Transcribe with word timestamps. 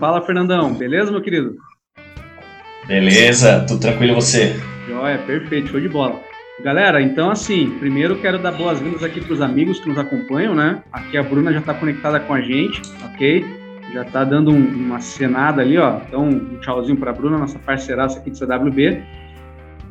Fala, 0.00 0.22
Fernandão. 0.22 0.72
Beleza, 0.72 1.12
meu 1.12 1.20
querido? 1.20 1.56
Beleza, 2.88 3.66
tudo 3.68 3.80
tranquilo 3.80 4.14
você? 4.14 4.58
Joia, 4.88 5.18
perfeito, 5.18 5.68
show 5.68 5.78
de 5.78 5.90
bola. 5.90 6.18
Galera, 6.64 7.02
então 7.02 7.30
assim, 7.30 7.76
primeiro 7.78 8.16
quero 8.16 8.38
dar 8.38 8.52
boas-vindas 8.52 9.04
aqui 9.04 9.20
para 9.20 9.34
os 9.34 9.42
amigos 9.42 9.78
que 9.78 9.90
nos 9.90 9.98
acompanham, 9.98 10.54
né? 10.54 10.82
Aqui 10.90 11.18
a 11.18 11.22
Bruna 11.22 11.52
já 11.52 11.58
está 11.58 11.74
conectada 11.74 12.18
com 12.18 12.32
a 12.32 12.40
gente, 12.40 12.80
ok? 13.04 13.44
Já 13.92 14.00
está 14.00 14.24
dando 14.24 14.50
um, 14.50 14.56
uma 14.56 15.00
cenada 15.00 15.60
ali, 15.60 15.76
ó. 15.76 16.00
Então, 16.08 16.26
um 16.26 16.58
tchauzinho 16.60 16.96
para 16.96 17.10
a 17.10 17.14
Bruna, 17.14 17.36
nossa 17.36 17.58
parceiraça 17.58 18.20
aqui 18.20 18.30
de 18.30 18.38
CWB. 18.38 19.02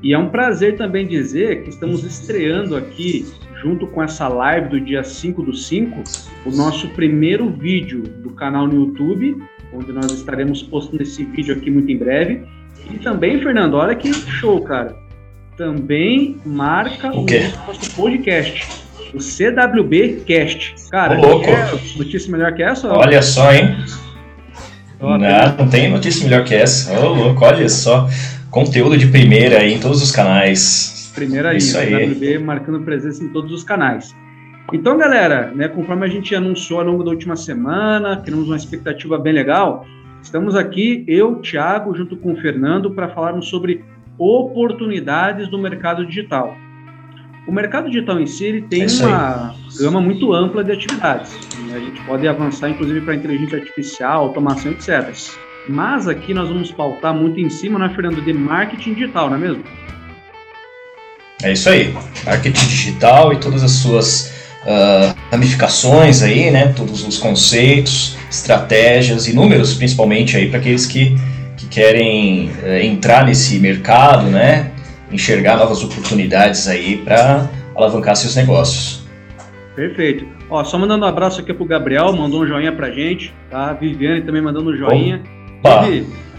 E 0.02 0.12
é 0.12 0.18
um 0.18 0.30
prazer 0.30 0.76
também 0.76 1.06
dizer 1.06 1.62
que 1.62 1.70
estamos 1.70 2.04
estreando 2.04 2.76
aqui, 2.76 3.32
junto 3.62 3.86
com 3.86 4.02
essa 4.02 4.28
live 4.28 4.70
do 4.70 4.82
dia 4.82 5.04
5 5.04 5.44
do 5.44 5.54
5, 5.54 6.04
o 6.48 6.52
nosso 6.52 6.90
primeiro 6.90 7.48
vídeo 7.48 8.02
do 8.02 8.32
canal 8.32 8.68
no 8.68 8.88
YouTube, 8.88 9.38
onde 9.74 9.92
nós 9.92 10.12
estaremos 10.12 10.64
postando 10.64 11.04
esse 11.04 11.24
vídeo 11.24 11.56
aqui 11.56 11.70
muito 11.70 11.92
em 11.92 11.98
breve. 11.98 12.42
E 12.92 12.98
também, 12.98 13.42
Fernando, 13.42 13.76
olha 13.76 13.96
que 13.96 14.14
show, 14.14 14.62
cara. 14.62 14.96
Também 15.58 16.38
marca 16.46 17.12
o, 17.12 17.22
o 17.22 17.68
nosso 17.68 17.92
podcast, 17.96 18.68
o 19.14 19.20
CWB 19.20 20.24
Cast. 20.26 20.76
Cara, 20.90 21.20
Ô, 21.20 21.42
é 21.44 21.98
notícia 21.98 22.32
melhor 22.32 22.54
que 22.54 22.64
essa? 22.64 22.88
Olha 22.88 23.22
só, 23.22 23.52
hein? 23.54 23.76
Não, 25.00 25.18
não 25.18 25.70
tem 25.70 25.90
notícia 25.90 26.24
melhor 26.24 26.44
que 26.44 26.56
essa. 26.56 26.98
Ô, 27.00 27.14
louco, 27.14 27.44
olha 27.44 27.68
só. 27.70 28.08
Conteúdo 28.50 28.98
de 28.98 29.08
primeira 29.08 29.60
aí 29.60 29.74
em 29.74 29.80
todos 29.80 30.02
os 30.02 30.12
canais. 30.12 31.12
Primeira 31.14 31.50
aí, 31.50 31.58
Isso 31.58 31.78
aí. 31.78 31.90
CWB 31.90 32.40
marcando 32.40 32.80
presença 32.82 33.24
em 33.24 33.30
todos 33.30 33.52
os 33.52 33.64
canais. 33.64 34.16
Então, 34.72 34.98
galera, 34.98 35.52
né, 35.56 35.68
conforme 35.68 36.06
a 36.06 36.10
gente 36.10 36.36
anunciou 36.36 36.80
ao 36.80 36.86
longo 36.86 37.04
da 37.04 37.12
última 37.12 37.36
semana, 37.36 38.18
criamos 38.18 38.48
uma 38.48 38.58
expectativa 38.58 39.18
bem 39.18 39.34
legal, 39.34 39.86
estamos 40.22 40.56
aqui, 40.56 41.04
eu, 41.08 41.38
Thiago, 41.38 41.96
junto 41.96 42.16
com 42.18 42.34
o 42.34 42.38
Fernando, 42.38 42.92
para 42.92 43.10
falarmos 43.10 43.48
sobre 43.48 43.84
oportunidades 44.18 45.48
do 45.48 45.58
mercado 45.58 46.06
digital. 46.06 46.56
O 47.48 47.52
mercado 47.52 47.90
digital 47.90 48.20
em 48.20 48.28
si 48.28 48.46
ele 48.46 48.62
tem 48.62 48.84
É 48.84 49.06
uma 49.06 49.56
gama 49.80 50.02
muito 50.02 50.34
ampla 50.34 50.64
de 50.64 50.72
atividades. 50.72 51.36
A 51.74 51.80
gente 51.80 52.00
pode 52.02 52.28
avançar, 52.28 52.70
inclusive, 52.70 53.02
para 53.02 53.16
inteligência 53.16 53.58
artificial, 53.58 54.26
automação, 54.26 54.72
etc. 54.72 55.12
Mas 55.68 56.08
aqui 56.08 56.34
nós 56.34 56.48
vamos 56.48 56.72
pautar 56.72 57.14
muito 57.14 57.40
em 57.40 57.50
cima, 57.50 57.80
né, 57.80 57.90
Fernando, 57.90 58.22
de 58.22 58.34
marketing 58.34 58.94
digital, 58.94 59.30
não 59.30 59.38
é 59.38 59.40
mesmo? 59.40 59.64
É 61.42 61.54
isso 61.54 61.70
aí. 61.70 61.92
Marketing 62.26 62.68
digital 62.68 63.34
e 63.34 63.40
todas 63.40 63.64
as 63.64 63.72
suas 63.72 64.39
ah, 64.66 65.16
ramificações 65.32 66.22
aí, 66.22 66.52
né? 66.52 66.74
Todos 66.76 67.06
os 67.06 67.18
conceitos, 67.18 68.18
estratégias 68.30 69.28
e 69.28 69.34
números, 69.34 69.74
principalmente 69.74 70.36
aí 70.36 70.50
para 70.50 70.60
aqueles 70.60 70.86
que, 70.86 71.16
que 71.58 71.68
querem 71.68 72.52
eh, 72.64 72.86
entrar 72.86 73.26
nesse 73.26 73.60
mercado, 73.60 74.28
né? 74.28 74.72
Enxergar 75.12 75.58
novas 75.58 75.84
oportunidades 75.84 76.68
aí 76.68 76.98
para 76.98 77.50
alavancar 77.76 78.16
seus 78.16 78.36
negócios. 78.36 79.08
Perfeito. 79.76 80.26
Ó, 80.50 80.64
só 80.64 80.78
mandando 80.78 81.06
um 81.06 81.08
abraço 81.08 81.40
aqui 81.40 81.54
pro 81.54 81.66
Gabriel, 81.66 82.12
mandou 82.12 82.42
um 82.42 82.48
joinha 82.48 82.72
pra 82.72 82.92
gente, 82.92 83.34
tá? 83.50 83.72
Viviane 83.74 84.22
também 84.22 84.42
mandando 84.42 84.72
um 84.72 84.76
joinha. 84.76 85.22
Opa. 85.60 85.86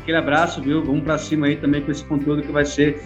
Aquele 0.03 0.17
abraço, 0.17 0.61
viu? 0.61 0.85
Vamos 0.85 1.03
pra 1.05 1.17
cima 1.17 1.47
aí 1.47 1.57
também 1.57 1.81
com 1.81 1.91
esse 1.91 2.05
conteúdo 2.05 2.43
que 2.43 2.53
vai 2.53 2.65
ser 2.65 3.03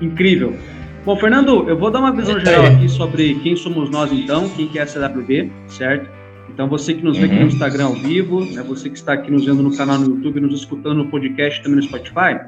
incrível. 0.00 0.56
Bom, 1.04 1.16
Fernando, 1.16 1.68
eu 1.68 1.76
vou 1.76 1.90
dar 1.90 1.98
uma 1.98 2.12
visão 2.12 2.36
Eita 2.38 2.50
geral 2.50 2.66
aqui 2.66 2.88
sobre 2.88 3.34
quem 3.36 3.56
somos 3.56 3.90
nós 3.90 4.12
então, 4.12 4.48
quem 4.50 4.68
que 4.68 4.78
é 4.78 4.82
a 4.82 4.86
CWB, 4.86 5.50
certo? 5.66 6.08
Então 6.48 6.68
você 6.68 6.94
que 6.94 7.02
nos 7.02 7.18
vê 7.18 7.24
aqui 7.24 7.34
Uhum. 7.34 7.40
no 7.40 7.46
Instagram 7.48 7.86
ao 7.86 7.94
vivo, 7.94 8.44
né? 8.44 8.62
Você 8.62 8.88
que 8.88 8.96
está 8.96 9.14
aqui 9.14 9.30
nos 9.30 9.44
vendo 9.44 9.62
no 9.62 9.76
canal 9.76 9.98
no 9.98 10.14
YouTube, 10.14 10.40
nos 10.40 10.54
escutando 10.54 10.98
no 10.98 11.06
podcast 11.06 11.60
também 11.62 11.76
no 11.76 11.82
Spotify, 11.82 12.38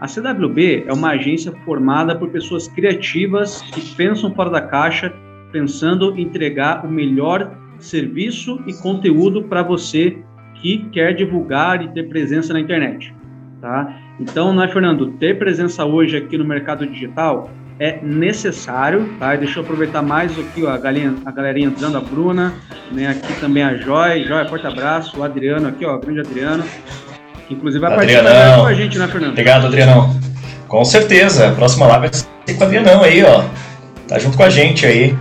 a 0.00 0.06
CWB 0.06 0.84
é 0.86 0.92
uma 0.92 1.10
agência 1.10 1.52
formada 1.64 2.14
por 2.14 2.28
pessoas 2.28 2.68
criativas 2.68 3.62
que 3.72 3.80
pensam 3.96 4.32
fora 4.34 4.50
da 4.50 4.60
caixa, 4.60 5.12
pensando 5.50 6.14
em 6.16 6.22
entregar 6.22 6.84
o 6.84 6.88
melhor 6.88 7.50
serviço 7.78 8.60
e 8.66 8.74
conteúdo 8.74 9.42
para 9.44 9.62
você 9.62 10.18
que 10.54 10.78
quer 10.92 11.12
divulgar 11.14 11.82
e 11.82 11.88
ter 11.88 12.08
presença 12.08 12.52
na 12.52 12.60
internet, 12.60 13.12
tá? 13.60 13.98
Então, 14.20 14.54
né, 14.54 14.68
Fernando, 14.68 15.08
ter 15.18 15.38
presença 15.38 15.84
hoje 15.84 16.16
aqui 16.16 16.38
no 16.38 16.44
mercado 16.44 16.86
digital 16.86 17.50
é 17.78 17.98
necessário, 18.02 19.08
tá? 19.18 19.34
Deixa 19.36 19.58
eu 19.58 19.62
aproveitar 19.62 20.02
mais 20.02 20.32
aqui, 20.38 20.64
ó, 20.64 20.70
a 20.70 20.78
galerinha, 20.78 21.14
a 21.24 21.30
galerinha 21.30 21.68
entrando, 21.68 21.96
a 21.98 22.00
Bruna, 22.00 22.54
né, 22.90 23.08
aqui 23.08 23.32
também 23.40 23.62
a 23.62 23.74
Joy, 23.76 24.24
Joy, 24.24 24.48
forte 24.48 24.66
abraço, 24.66 25.18
o 25.18 25.22
Adriano 25.22 25.68
aqui, 25.68 25.84
ó, 25.84 25.98
grande 25.98 26.20
Adriano, 26.20 26.64
que 27.46 27.54
inclusive 27.54 27.80
vai 27.80 27.94
participar 27.94 28.56
com 28.56 28.66
a 28.66 28.74
gente, 28.74 28.98
né, 28.98 29.08
Fernando? 29.08 29.30
Obrigado, 29.32 29.66
Adrianão. 29.66 30.16
Com 30.68 30.84
certeza. 30.84 31.48
A 31.48 31.52
próxima 31.52 31.86
live 31.86 32.08
vai 32.08 32.12
ser 32.12 32.54
com 32.56 32.60
o 32.60 32.66
Adrianão 32.66 33.02
aí, 33.02 33.22
ó. 33.22 33.44
Tá 34.08 34.18
junto 34.18 34.36
com 34.36 34.42
a 34.42 34.50
gente 34.50 34.84
aí. 34.86 35.16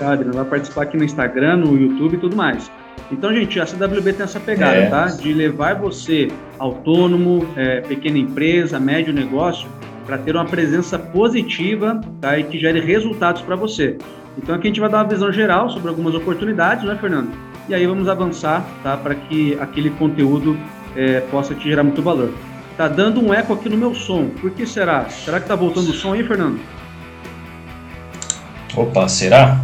Adriano 0.00 0.34
vai 0.34 0.44
participar 0.44 0.82
aqui 0.82 0.96
no 0.96 1.04
Instagram, 1.04 1.58
no 1.58 1.78
YouTube 1.78 2.14
e 2.14 2.18
tudo 2.18 2.34
mais. 2.34 2.70
Então, 3.12 3.32
gente, 3.32 3.60
a 3.60 3.66
CWB 3.66 4.14
tem 4.14 4.24
essa 4.24 4.40
pegada, 4.40 4.76
É. 4.76 4.86
tá? 4.86 5.04
De 5.06 5.32
levar 5.32 5.74
você, 5.76 6.28
autônomo, 6.58 7.46
é, 7.56 7.80
pequena 7.82 8.18
empresa, 8.18 8.80
médio 8.80 9.12
negócio, 9.12 9.68
para 10.06 10.18
ter 10.18 10.34
uma 10.34 10.44
presença 10.44 10.98
positiva 10.98 12.00
tá? 12.20 12.38
e 12.38 12.44
que 12.44 12.58
gere 12.58 12.80
resultados 12.80 13.42
para 13.42 13.56
você. 13.56 13.98
Então, 14.36 14.54
aqui 14.54 14.66
a 14.66 14.70
gente 14.70 14.80
vai 14.80 14.88
dar 14.88 14.98
uma 14.98 15.08
visão 15.08 15.30
geral 15.32 15.68
sobre 15.70 15.88
algumas 15.88 16.14
oportunidades, 16.14 16.84
né, 16.84 16.96
Fernando? 17.00 17.30
E 17.68 17.74
aí 17.74 17.86
vamos 17.86 18.08
avançar, 18.08 18.66
tá? 18.82 18.96
Para 18.96 19.14
que 19.14 19.56
aquele 19.60 19.90
conteúdo 19.90 20.58
é, 20.96 21.20
possa 21.20 21.54
te 21.54 21.64
gerar 21.64 21.82
muito 21.84 22.02
valor. 22.02 22.32
Tá 22.76 22.88
dando 22.88 23.20
um 23.20 23.32
eco 23.32 23.52
aqui 23.52 23.68
no 23.68 23.76
meu 23.76 23.94
som. 23.94 24.28
Por 24.40 24.50
que 24.50 24.66
será? 24.66 25.08
Será 25.08 25.38
que 25.38 25.46
tá 25.46 25.54
voltando 25.54 25.90
o 25.90 25.92
som 25.92 26.14
aí, 26.14 26.24
Fernando? 26.24 26.58
Opa, 28.74 29.06
será? 29.08 29.60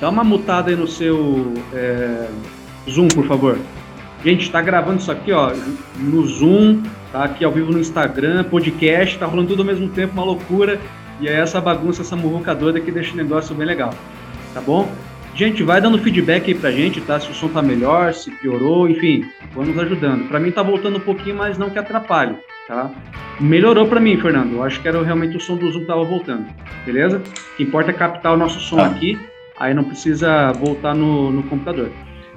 Dá 0.00 0.08
uma 0.08 0.24
mutada 0.24 0.70
aí 0.70 0.76
no 0.76 0.86
seu 0.86 1.52
é, 1.74 2.28
Zoom, 2.88 3.08
por 3.08 3.26
favor. 3.26 3.58
Gente, 4.24 4.50
tá 4.50 4.62
gravando 4.62 4.98
isso 4.98 5.10
aqui, 5.10 5.32
ó, 5.32 5.52
no 5.98 6.24
Zoom, 6.26 6.82
tá 7.12 7.24
aqui 7.24 7.44
ao 7.44 7.52
vivo 7.52 7.70
no 7.70 7.78
Instagram, 7.78 8.44
podcast, 8.44 9.18
tá 9.18 9.26
rolando 9.26 9.48
tudo 9.48 9.60
ao 9.62 9.66
mesmo 9.66 9.88
tempo, 9.88 10.14
uma 10.14 10.24
loucura. 10.24 10.80
E 11.20 11.28
é 11.28 11.32
essa 11.38 11.60
bagunça, 11.60 12.02
essa 12.02 12.16
muvuca 12.16 12.54
doida 12.54 12.80
que 12.80 12.90
deixa 12.90 13.12
o 13.12 13.16
negócio 13.16 13.54
bem 13.54 13.66
legal, 13.66 13.94
tá 14.54 14.60
bom? 14.60 14.90
Gente, 15.34 15.62
vai 15.62 15.80
dando 15.80 15.98
feedback 15.98 16.48
aí 16.48 16.54
pra 16.54 16.70
gente, 16.70 17.00
tá? 17.00 17.18
Se 17.20 17.30
o 17.30 17.34
som 17.34 17.48
tá 17.48 17.62
melhor, 17.62 18.12
se 18.12 18.30
piorou, 18.30 18.88
enfim, 18.88 19.24
vamos 19.54 19.78
ajudando. 19.78 20.28
Pra 20.28 20.38
mim 20.40 20.50
tá 20.50 20.62
voltando 20.62 20.96
um 20.96 21.00
pouquinho, 21.00 21.36
mas 21.36 21.56
não 21.56 21.70
que 21.70 21.78
atrapalhe, 21.78 22.34
tá? 22.68 22.90
Melhorou 23.40 23.86
pra 23.86 23.98
mim, 24.00 24.16
Fernando. 24.18 24.54
Eu 24.54 24.62
acho 24.62 24.80
que 24.80 24.88
era 24.88 25.02
realmente 25.02 25.36
o 25.36 25.40
som 25.40 25.56
do 25.56 25.70
Zoom 25.70 25.80
que 25.80 25.86
tava 25.86 26.04
voltando, 26.04 26.46
beleza? 26.84 27.18
O 27.52 27.56
que 27.56 27.62
importa 27.62 27.90
é 27.90 27.94
captar 27.94 28.34
o 28.34 28.36
nosso 28.36 28.60
som 28.60 28.76
Tá. 28.76 28.86
aqui, 28.86 29.18
aí 29.58 29.72
não 29.72 29.84
precisa 29.84 30.52
voltar 30.52 30.94
no, 30.94 31.30
no 31.30 31.42
computador. 31.44 31.90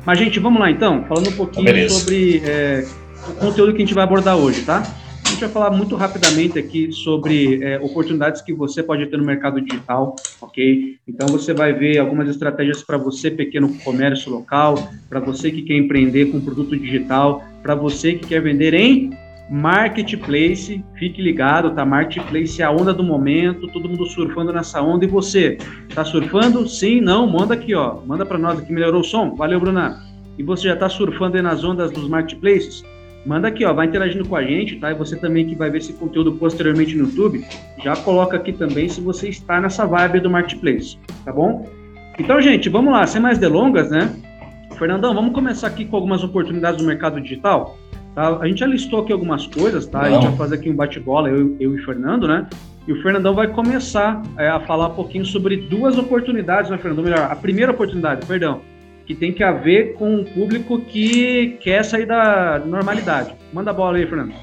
Mas, 0.05 0.19
gente, 0.19 0.39
vamos 0.39 0.59
lá 0.59 0.69
então, 0.71 1.03
falando 1.05 1.29
um 1.29 1.35
pouquinho 1.35 1.65
beleza. 1.65 1.95
sobre 1.99 2.41
é, 2.45 2.85
o 3.27 3.33
conteúdo 3.35 3.71
que 3.71 3.77
a 3.77 3.85
gente 3.85 3.93
vai 3.93 4.03
abordar 4.03 4.37
hoje, 4.37 4.61
tá? 4.63 4.83
A 5.25 5.29
gente 5.29 5.39
vai 5.39 5.49
falar 5.49 5.71
muito 5.71 5.95
rapidamente 5.95 6.57
aqui 6.59 6.91
sobre 6.91 7.61
é, 7.63 7.79
oportunidades 7.79 8.41
que 8.41 8.53
você 8.53 8.83
pode 8.83 9.05
ter 9.07 9.17
no 9.17 9.25
mercado 9.25 9.59
digital, 9.59 10.15
ok? 10.39 10.97
Então 11.07 11.27
você 11.27 11.53
vai 11.53 11.73
ver 11.73 11.97
algumas 11.97 12.29
estratégias 12.29 12.83
para 12.83 12.97
você, 12.97 13.31
pequeno 13.31 13.73
comércio 13.83 14.31
local, 14.31 14.89
para 15.09 15.19
você 15.19 15.51
que 15.51 15.63
quer 15.63 15.75
empreender 15.75 16.27
com 16.27 16.39
produto 16.39 16.77
digital, 16.77 17.43
para 17.61 17.73
você 17.73 18.13
que 18.13 18.27
quer 18.27 18.41
vender 18.41 18.73
em 18.73 19.09
marketplace. 19.49 20.83
Fique 20.97 21.21
ligado, 21.21 21.71
tá? 21.71 21.83
Marketplace 21.85 22.61
é 22.61 22.65
a 22.65 22.71
onda 22.71 22.93
do 22.93 23.03
momento, 23.03 23.67
todo 23.73 23.89
mundo 23.89 24.05
surfando 24.05 24.53
nessa 24.53 24.81
onda. 24.81 25.05
E 25.05 25.07
você, 25.07 25.57
tá 25.93 26.05
surfando? 26.05 26.67
Sim, 26.67 27.01
não? 27.01 27.27
Manda 27.27 27.55
aqui, 27.55 27.73
ó. 27.73 27.99
Manda 28.05 28.25
para 28.25 28.37
nós 28.37 28.59
aqui, 28.59 28.71
melhorou 28.71 29.01
o 29.01 29.03
som? 29.03 29.35
Valeu, 29.35 29.59
Bruna. 29.59 30.03
E 30.37 30.43
você 30.43 30.67
já 30.67 30.75
tá 30.75 30.87
surfando 30.87 31.37
aí 31.37 31.41
nas 31.41 31.63
ondas 31.63 31.91
dos 31.91 32.07
marketplaces? 32.07 32.83
Manda 33.25 33.47
aqui, 33.47 33.65
ó, 33.65 33.73
vai 33.73 33.87
interagindo 33.87 34.27
com 34.27 34.35
a 34.35 34.43
gente, 34.43 34.75
tá? 34.75 34.91
E 34.91 34.93
você 34.93 35.15
também 35.15 35.47
que 35.47 35.55
vai 35.55 35.71
ver 35.71 35.79
esse 35.79 35.93
conteúdo 35.93 36.33
posteriormente 36.33 36.95
no 36.95 37.05
YouTube, 37.05 37.43
já 37.83 37.95
coloca 37.95 38.37
aqui 38.37 38.53
também 38.53 38.87
se 38.87 39.01
você 39.01 39.29
está 39.29 39.59
nessa 39.59 39.85
vibe 39.85 40.19
do 40.19 40.29
Marketplace, 40.29 40.97
tá 41.23 41.33
bom? 41.33 41.67
Então, 42.19 42.39
gente, 42.39 42.69
vamos 42.69 42.93
lá, 42.93 43.05
sem 43.07 43.19
mais 43.19 43.39
delongas, 43.39 43.89
né? 43.89 44.15
Fernandão, 44.77 45.13
vamos 45.13 45.33
começar 45.33 45.67
aqui 45.67 45.85
com 45.85 45.95
algumas 45.95 46.23
oportunidades 46.23 46.79
do 46.79 46.87
mercado 46.87 47.19
digital. 47.19 47.77
Tá? 48.13 48.37
A 48.39 48.47
gente 48.47 48.59
já 48.59 48.67
listou 48.67 49.01
aqui 49.01 49.11
algumas 49.11 49.47
coisas, 49.47 49.87
tá? 49.87 50.01
A 50.01 50.09
gente 50.09 50.27
vai 50.27 50.37
fazer 50.37 50.55
aqui 50.55 50.69
um 50.69 50.75
bate-bola, 50.75 51.29
eu, 51.29 51.55
eu 51.59 51.75
e 51.75 51.81
o 51.81 51.85
Fernando, 51.85 52.27
né? 52.27 52.47
E 52.87 52.93
o 52.93 53.01
Fernandão 53.01 53.33
vai 53.33 53.47
começar 53.47 54.21
é, 54.37 54.47
a 54.47 54.59
falar 54.59 54.89
um 54.89 54.93
pouquinho 54.95 55.25
sobre 55.25 55.57
duas 55.57 55.97
oportunidades, 55.97 56.69
né, 56.69 56.77
Fernandão? 56.77 57.03
Melhor, 57.03 57.31
a 57.31 57.35
primeira 57.35 57.71
oportunidade, 57.71 58.25
perdão, 58.25 58.61
que 59.05 59.13
tem 59.13 59.31
que 59.31 59.43
ver 59.51 59.93
com 59.93 60.21
o 60.21 60.25
público 60.25 60.79
que 60.79 61.57
quer 61.61 61.83
sair 61.85 62.05
da 62.05 62.61
normalidade. 62.65 63.33
Manda 63.53 63.71
a 63.71 63.73
bola 63.73 63.97
aí, 63.97 64.05
Fernando. 64.05 64.33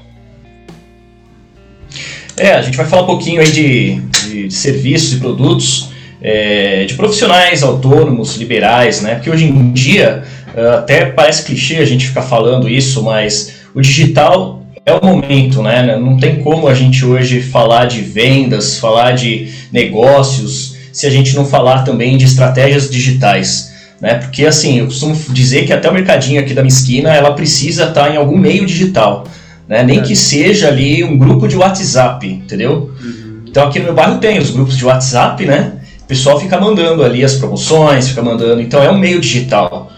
É, 2.37 2.53
a 2.53 2.61
gente 2.61 2.77
vai 2.77 2.85
falar 2.85 3.03
um 3.03 3.07
pouquinho 3.07 3.41
aí 3.41 3.51
de, 3.51 3.95
de 4.27 4.51
serviços 4.51 5.13
e 5.13 5.19
produtos 5.19 5.89
é, 6.21 6.85
de 6.85 6.93
profissionais 6.95 7.61
autônomos, 7.61 8.37
liberais, 8.37 9.01
né? 9.01 9.15
Porque 9.15 9.29
hoje 9.29 9.45
em 9.45 9.71
dia, 9.73 10.23
ah, 10.55 10.75
até 10.79 11.05
parece 11.05 11.43
clichê 11.43 11.77
a 11.77 11.85
gente 11.85 12.07
ficar 12.07 12.21
falando 12.21 12.69
isso, 12.69 13.03
mas 13.03 13.55
o 13.75 13.81
digital 13.81 14.63
é 14.85 14.93
o 14.93 15.05
momento, 15.05 15.61
né? 15.61 15.97
Não 15.97 16.17
tem 16.17 16.41
como 16.41 16.67
a 16.67 16.73
gente 16.73 17.05
hoje 17.05 17.41
falar 17.41 17.85
de 17.85 18.01
vendas, 18.01 18.79
falar 18.79 19.11
de 19.11 19.49
negócios, 19.71 20.75
se 20.91 21.05
a 21.05 21.09
gente 21.09 21.35
não 21.35 21.45
falar 21.45 21.83
também 21.83 22.17
de 22.17 22.25
estratégias 22.25 22.89
digitais. 22.89 23.72
Né? 24.03 24.15
Porque 24.15 24.45
assim, 24.45 24.79
eu 24.79 24.87
costumo 24.87 25.15
dizer 25.29 25.65
que 25.65 25.71
até 25.71 25.89
o 25.89 25.93
mercadinho 25.93 26.41
aqui 26.41 26.53
da 26.53 26.61
minha 26.61 26.73
esquina, 26.73 27.15
ela 27.15 27.31
precisa 27.31 27.85
estar 27.85 28.13
em 28.13 28.17
algum 28.17 28.37
meio 28.37 28.65
digital. 28.65 29.25
Né? 29.65 29.81
Nem 29.81 29.99
é. 29.99 30.01
que 30.01 30.13
seja 30.13 30.67
ali 30.67 31.05
um 31.05 31.17
grupo 31.17 31.47
de 31.47 31.55
WhatsApp, 31.55 32.27
entendeu? 32.27 32.91
Uhum. 33.01 33.43
Então 33.47 33.65
aqui 33.65 33.79
no 33.79 33.85
meu 33.85 33.93
bairro 33.93 34.17
tem 34.17 34.39
os 34.39 34.51
grupos 34.51 34.77
de 34.77 34.83
WhatsApp, 34.83 35.45
né? 35.45 35.75
O 36.01 36.05
pessoal 36.05 36.37
fica 36.37 36.59
mandando 36.59 37.01
ali 37.01 37.23
as 37.23 37.35
promoções, 37.35 38.09
fica 38.09 38.21
mandando. 38.21 38.61
Então 38.61 38.83
é 38.83 38.91
um 38.91 38.97
meio 38.97 39.21
digital. 39.21 39.89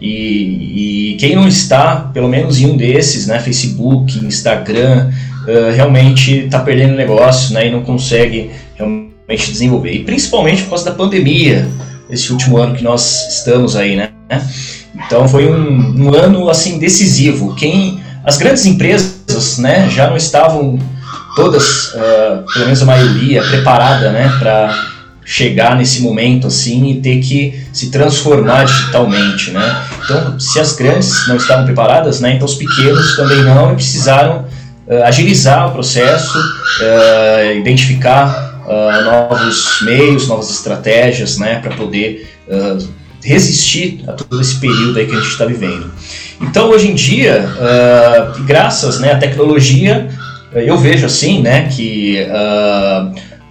E, 0.00 1.12
e, 1.12 1.16
quem 1.16 1.36
não 1.36 1.46
está, 1.46 1.96
pelo 2.14 2.28
menos 2.28 2.58
em 2.58 2.64
um 2.64 2.76
desses, 2.78 3.26
né, 3.26 3.38
Facebook, 3.38 4.24
Instagram, 4.24 5.10
uh, 5.46 5.74
realmente 5.74 6.46
está 6.46 6.60
perdendo 6.60 6.94
negócio 6.94 7.52
né, 7.52 7.66
e 7.66 7.70
não 7.70 7.82
consegue 7.82 8.50
realmente 8.74 9.50
desenvolver. 9.52 9.92
E 9.92 9.98
principalmente 10.02 10.62
por 10.62 10.70
causa 10.70 10.86
da 10.86 10.92
pandemia, 10.92 11.68
esse 12.10 12.32
último 12.32 12.58
ano 12.58 12.74
que 12.74 12.82
nós 12.82 13.28
estamos 13.28 13.76
aí, 13.76 13.96
né? 13.96 14.10
Então 15.06 15.28
foi 15.28 15.50
um, 15.50 16.06
um 16.06 16.14
ano 16.14 16.48
assim 16.48 16.78
decisivo. 16.78 17.54
Quem 17.54 18.00
as 18.24 18.36
grandes 18.36 18.66
empresas, 18.66 19.58
né, 19.58 19.88
já 19.88 20.08
não 20.08 20.16
estavam 20.16 20.78
todas, 21.34 21.88
uh, 21.94 22.44
pelo 22.52 22.66
menos 22.66 22.82
a 22.82 22.84
maioria, 22.84 23.42
preparada, 23.42 24.10
né, 24.10 24.30
para 24.38 24.88
chegar 25.24 25.76
nesse 25.76 26.02
momento 26.02 26.46
assim 26.46 26.90
e 26.90 27.00
ter 27.00 27.20
que 27.20 27.64
se 27.72 27.90
transformar 27.90 28.64
digitalmente, 28.64 29.52
né? 29.52 29.82
Então, 30.04 30.40
se 30.40 30.58
as 30.58 30.74
grandes 30.74 31.28
não 31.28 31.36
estavam 31.36 31.64
preparadas, 31.64 32.20
né, 32.20 32.34
então 32.34 32.46
os 32.46 32.54
pequenos 32.54 33.16
também 33.16 33.42
não 33.44 33.72
e 33.72 33.74
precisaram 33.76 34.44
uh, 34.86 35.04
agilizar 35.04 35.68
o 35.68 35.72
processo, 35.72 36.38
uh, 36.38 37.56
identificar 37.56 38.49
uh, 38.70 39.04
novos 39.04 39.82
meios, 39.82 40.28
novas 40.28 40.50
estratégias, 40.50 41.36
né, 41.38 41.58
para 41.60 41.74
poder 41.74 42.28
resistir 43.22 44.02
a 44.08 44.12
todo 44.12 44.40
esse 44.40 44.58
período 44.58 44.98
aí 44.98 45.06
que 45.06 45.12
a 45.12 45.20
gente 45.20 45.28
está 45.28 45.44
vivendo. 45.44 45.88
Então, 46.40 46.70
hoje 46.70 46.90
em 46.90 46.94
dia, 46.94 47.48
graças 48.44 48.98
né, 48.98 49.12
à 49.12 49.18
tecnologia, 49.18 50.08
eu 50.52 50.76
vejo 50.76 51.06
assim, 51.06 51.40
né, 51.40 51.68
que 51.68 52.26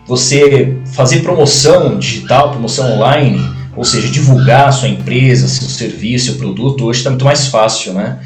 você 0.05 0.75
fazer 0.93 1.19
promoção 1.21 1.97
digital, 1.97 2.51
promoção 2.51 2.93
online, 2.93 3.39
ou 3.73 3.85
seja, 3.85 4.09
divulgar 4.09 4.67
a 4.67 4.71
sua 4.73 4.89
empresa, 4.89 5.47
seu 5.47 5.69
serviço, 5.69 6.25
seu 6.25 6.35
produto, 6.35 6.83
hoje 6.83 6.99
está 6.99 7.09
muito 7.09 7.23
mais 7.23 7.47
fácil, 7.47 7.93
né? 7.93 8.19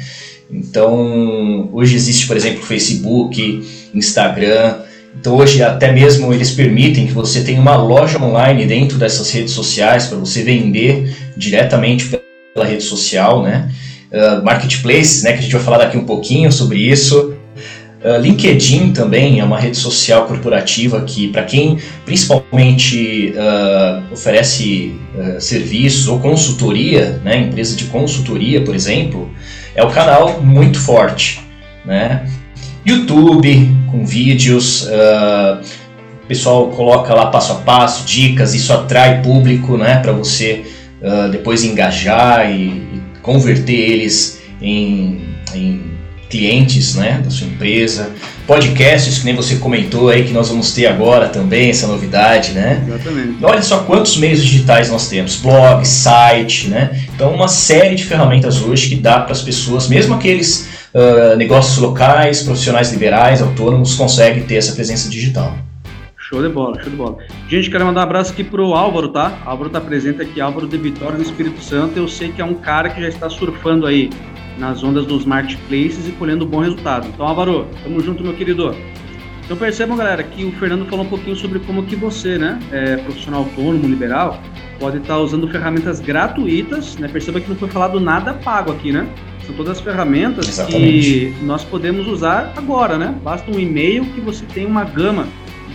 Então, 0.50 1.68
hoje 1.72 1.94
existe, 1.94 2.26
por 2.26 2.36
exemplo, 2.36 2.62
Facebook, 2.62 3.90
Instagram. 3.94 4.78
Então, 5.18 5.36
hoje 5.36 5.62
até 5.62 5.92
mesmo 5.92 6.32
eles 6.32 6.50
permitem 6.50 7.06
que 7.06 7.12
você 7.12 7.42
tenha 7.42 7.60
uma 7.60 7.76
loja 7.76 8.22
online 8.22 8.66
dentro 8.66 8.98
dessas 8.98 9.30
redes 9.30 9.52
sociais 9.52 10.06
para 10.06 10.18
você 10.18 10.42
vender 10.42 11.14
diretamente 11.36 12.10
pela 12.54 12.66
rede 12.66 12.82
social, 12.82 13.42
né? 13.42 13.70
Uh, 14.12 14.44
né, 14.44 15.32
que 15.32 15.38
a 15.38 15.42
gente 15.42 15.52
vai 15.52 15.62
falar 15.62 15.78
daqui 15.78 15.96
um 15.96 16.04
pouquinho 16.04 16.52
sobre 16.52 16.78
isso. 16.78 17.34
Uh, 18.04 18.20
LinkedIn 18.20 18.92
também 18.92 19.40
é 19.40 19.44
uma 19.44 19.58
rede 19.58 19.76
social 19.76 20.26
corporativa 20.26 21.00
que, 21.02 21.28
para 21.28 21.42
quem 21.42 21.78
principalmente 22.04 23.32
uh, 23.34 24.12
oferece 24.12 24.94
serviços 25.40 26.06
ou 26.06 26.20
consultoria, 26.20 27.20
né, 27.24 27.38
empresa 27.38 27.74
de 27.74 27.84
consultoria, 27.86 28.60
por 28.62 28.74
exemplo, 28.74 29.30
é 29.74 29.84
um 29.84 29.90
canal 29.90 30.40
muito 30.42 30.78
forte. 30.78 31.40
Né? 31.84 32.24
YouTube, 32.86 33.70
com 33.90 34.04
vídeos, 34.04 34.86
o 34.86 36.26
pessoal 36.26 36.68
coloca 36.68 37.14
lá 37.14 37.26
passo 37.26 37.52
a 37.52 37.56
passo, 37.56 38.04
dicas, 38.04 38.54
isso 38.54 38.72
atrai 38.72 39.22
público 39.22 39.76
né, 39.76 39.98
para 40.00 40.12
você 40.12 40.64
depois 41.30 41.64
engajar 41.64 42.50
e, 42.50 42.66
e 42.68 43.02
converter 43.22 43.72
eles 43.72 44.42
em, 44.60 45.20
em 45.54 45.93
clientes 46.28 46.94
né, 46.94 47.20
da 47.22 47.30
sua 47.30 47.46
empresa, 47.46 48.10
podcasts, 48.46 49.18
que 49.18 49.24
nem 49.24 49.34
você 49.34 49.56
comentou 49.56 50.08
aí, 50.08 50.24
que 50.24 50.32
nós 50.32 50.48
vamos 50.48 50.72
ter 50.72 50.86
agora 50.86 51.28
também, 51.28 51.70
essa 51.70 51.86
novidade, 51.86 52.52
né? 52.52 52.84
Exatamente. 52.86 53.44
Olha 53.44 53.62
só 53.62 53.78
quantos 53.80 54.16
meios 54.16 54.42
digitais 54.42 54.90
nós 54.90 55.08
temos, 55.08 55.36
blog, 55.36 55.86
site, 55.86 56.68
né? 56.68 57.04
Então, 57.14 57.32
uma 57.34 57.48
série 57.48 57.94
de 57.94 58.04
ferramentas 58.04 58.60
hoje 58.60 58.88
que 58.88 58.96
dá 58.96 59.20
para 59.20 59.32
as 59.32 59.42
pessoas, 59.42 59.88
mesmo 59.88 60.14
aqueles 60.14 60.68
uh, 60.92 61.36
negócios 61.36 61.78
locais, 61.78 62.42
profissionais 62.42 62.92
liberais, 62.92 63.40
autônomos, 63.40 63.94
conseguem 63.94 64.42
ter 64.44 64.56
essa 64.56 64.72
presença 64.72 65.08
digital. 65.08 65.56
Show 66.16 66.42
de 66.42 66.48
bola, 66.48 66.80
show 66.80 66.90
de 66.90 66.96
bola. 66.96 67.18
Gente, 67.48 67.70
quero 67.70 67.84
mandar 67.84 68.00
um 68.00 68.04
abraço 68.04 68.32
aqui 68.32 68.42
pro 68.42 68.72
Álvaro, 68.72 69.08
tá? 69.08 69.38
Álvaro 69.44 69.68
tá 69.68 69.80
presente 69.80 70.22
aqui, 70.22 70.40
Álvaro 70.40 70.66
de 70.66 70.78
Vitória, 70.78 71.18
no 71.18 71.22
Espírito 71.22 71.62
Santo. 71.62 71.98
Eu 71.98 72.08
sei 72.08 72.32
que 72.32 72.40
é 72.40 72.44
um 72.44 72.54
cara 72.54 72.88
que 72.88 73.00
já 73.00 73.08
está 73.08 73.28
surfando 73.28 73.86
aí 73.86 74.10
nas 74.58 74.82
ondas 74.82 75.06
dos 75.06 75.24
marketplaces 75.24 76.08
e 76.08 76.12
colhendo 76.12 76.46
bom 76.46 76.60
resultado. 76.60 77.08
Então, 77.08 77.26
Álvaro, 77.26 77.66
tamo 77.82 78.00
junto, 78.00 78.22
meu 78.22 78.34
querido. 78.34 78.74
Então 79.44 79.56
percebam, 79.56 79.96
galera, 79.96 80.22
que 80.22 80.42
o 80.44 80.52
Fernando 80.52 80.86
falou 80.86 81.04
um 81.04 81.08
pouquinho 81.08 81.36
sobre 81.36 81.58
como 81.58 81.82
que 81.82 81.94
você, 81.94 82.38
né, 82.38 82.58
é, 82.72 82.96
profissional 82.96 83.42
autônomo, 83.42 83.86
liberal, 83.86 84.40
pode 84.80 84.98
estar 84.98 85.18
usando 85.18 85.46
ferramentas 85.48 86.00
gratuitas, 86.00 86.96
né? 86.96 87.08
Perceba 87.08 87.40
que 87.40 87.48
não 87.48 87.56
foi 87.56 87.68
falado 87.68 88.00
nada 88.00 88.32
pago 88.34 88.72
aqui, 88.72 88.90
né? 88.90 89.06
São 89.46 89.54
todas 89.54 89.72
as 89.72 89.80
ferramentas 89.80 90.48
Exatamente. 90.48 91.34
que 91.38 91.44
nós 91.44 91.62
podemos 91.62 92.06
usar 92.06 92.54
agora, 92.56 92.96
né? 92.96 93.14
Basta 93.22 93.50
um 93.50 93.58
e-mail 93.60 94.06
que 94.06 94.20
você 94.20 94.46
tem 94.46 94.64
uma 94.64 94.84
gama 94.84 95.26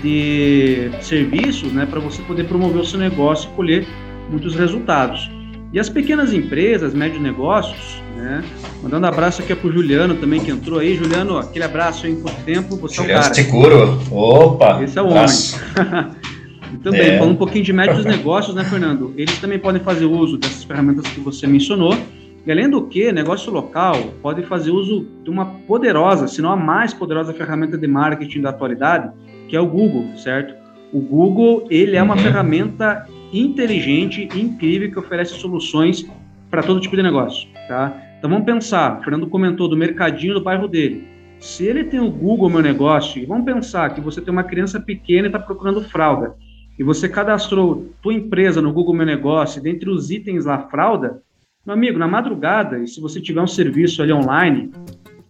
de 0.01 0.89
serviços, 1.01 1.71
né, 1.71 1.85
para 1.85 1.99
você 1.99 2.21
poder 2.21 2.45
promover 2.45 2.81
o 2.81 2.85
seu 2.85 2.99
negócio 2.99 3.49
e 3.51 3.55
colher 3.55 3.87
muitos 4.29 4.55
resultados. 4.55 5.29
E 5.71 5.79
as 5.79 5.89
pequenas 5.89 6.33
empresas, 6.33 6.93
médios 6.93 7.21
negócios, 7.21 8.01
né? 8.19 8.43
Mandando 8.83 9.07
abraço 9.07 9.41
aqui 9.41 9.55
para 9.55 9.67
o 9.67 9.71
Juliano 9.71 10.15
também 10.15 10.39
que 10.39 10.51
entrou 10.51 10.79
aí. 10.79 10.95
Juliano, 10.95 11.37
aquele 11.37 11.65
abraço 11.65 12.05
aí 12.05 12.11
em 12.11 12.21
pouco 12.21 12.41
tempo. 12.43 12.75
Você 12.77 12.95
Juliano 12.95 13.17
é 13.17 13.19
o 13.19 13.23
cara. 13.23 13.33
Seguro. 13.33 13.99
Opa! 14.11 14.83
Esse 14.83 14.99
é 14.99 15.01
o 15.01 15.07
homem. 15.07 15.25
e 16.73 16.77
também, 16.77 17.01
é. 17.01 17.17
falando 17.17 17.33
um 17.33 17.37
pouquinho 17.37 17.63
de 17.63 17.73
médios 17.73 18.05
negócios, 18.05 18.55
né, 18.55 18.63
Fernando? 18.63 19.13
Eles 19.17 19.37
também 19.39 19.59
podem 19.59 19.81
fazer 19.81 20.05
uso 20.05 20.37
dessas 20.37 20.63
ferramentas 20.63 21.07
que 21.07 21.19
você 21.19 21.47
mencionou. 21.47 21.97
E 22.45 22.51
além 22.51 22.69
do 22.69 22.87
que, 22.87 23.11
negócio 23.11 23.51
local 23.51 23.95
pode 24.21 24.43
fazer 24.43 24.71
uso 24.71 25.05
de 25.23 25.29
uma 25.29 25.45
poderosa, 25.45 26.27
se 26.27 26.41
não 26.41 26.51
a 26.51 26.55
mais 26.55 26.93
poderosa 26.93 27.33
ferramenta 27.33 27.77
de 27.77 27.87
marketing 27.87 28.41
da 28.41 28.49
atualidade, 28.49 29.11
que 29.47 29.55
é 29.55 29.59
o 29.59 29.67
Google, 29.67 30.15
certo? 30.17 30.55
O 30.91 30.99
Google, 30.99 31.67
ele 31.69 31.95
é 31.95 32.01
uma 32.01 32.15
uhum. 32.15 32.21
ferramenta 32.21 33.05
inteligente 33.31 34.27
incrível 34.33 34.91
que 34.91 34.97
oferece 34.97 35.33
soluções 35.35 36.09
para 36.49 36.63
todo 36.63 36.79
tipo 36.79 36.95
de 36.95 37.03
negócio, 37.03 37.47
tá? 37.67 38.08
Então 38.19 38.29
vamos 38.29 38.45
pensar, 38.45 38.99
o 38.99 39.03
Fernando 39.03 39.27
comentou 39.27 39.69
do 39.69 39.77
mercadinho 39.77 40.33
do 40.33 40.43
bairro 40.43 40.67
dele. 40.67 41.07
Se 41.39 41.65
ele 41.65 41.85
tem 41.85 42.01
o 42.01 42.11
Google 42.11 42.49
Meu 42.49 42.61
Negócio, 42.61 43.25
vamos 43.25 43.45
pensar 43.45 43.95
que 43.95 44.01
você 44.01 44.19
tem 44.19 44.29
uma 44.29 44.43
criança 44.43 44.77
pequena 44.77 45.27
e 45.27 45.29
está 45.29 45.39
procurando 45.39 45.81
fralda, 45.81 46.35
e 46.77 46.83
você 46.83 47.07
cadastrou 47.07 47.93
tua 48.01 48.13
empresa 48.13 48.61
no 48.61 48.73
Google 48.73 48.93
Meu 48.93 49.05
Negócio, 49.05 49.59
e 49.59 49.63
dentre 49.63 49.89
os 49.89 50.11
itens 50.11 50.43
lá, 50.43 50.67
fralda, 50.67 51.23
meu 51.65 51.73
amigo, 51.73 51.97
na 51.97 52.09
madrugada, 52.09 52.79
e 52.79 52.87
se 52.89 52.99
você 52.99 53.21
tiver 53.21 53.41
um 53.41 53.47
serviço 53.47 54.03
ali 54.03 54.11
online, 54.11 54.69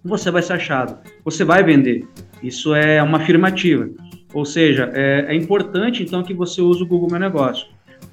você 0.03 0.31
vai 0.31 0.41
ser 0.41 0.53
achado, 0.53 0.97
você 1.23 1.43
vai 1.43 1.63
vender. 1.63 2.07
Isso 2.41 2.73
é 2.73 3.03
uma 3.03 3.19
afirmativa. 3.19 3.87
Ou 4.33 4.45
seja, 4.45 4.89
é, 4.95 5.25
é 5.29 5.35
importante 5.35 6.01
então 6.01 6.23
que 6.23 6.33
você 6.33 6.59
use 6.59 6.81
o 6.81 6.87
Google 6.87 7.09
Meu 7.11 7.19
Negócio. 7.19 7.67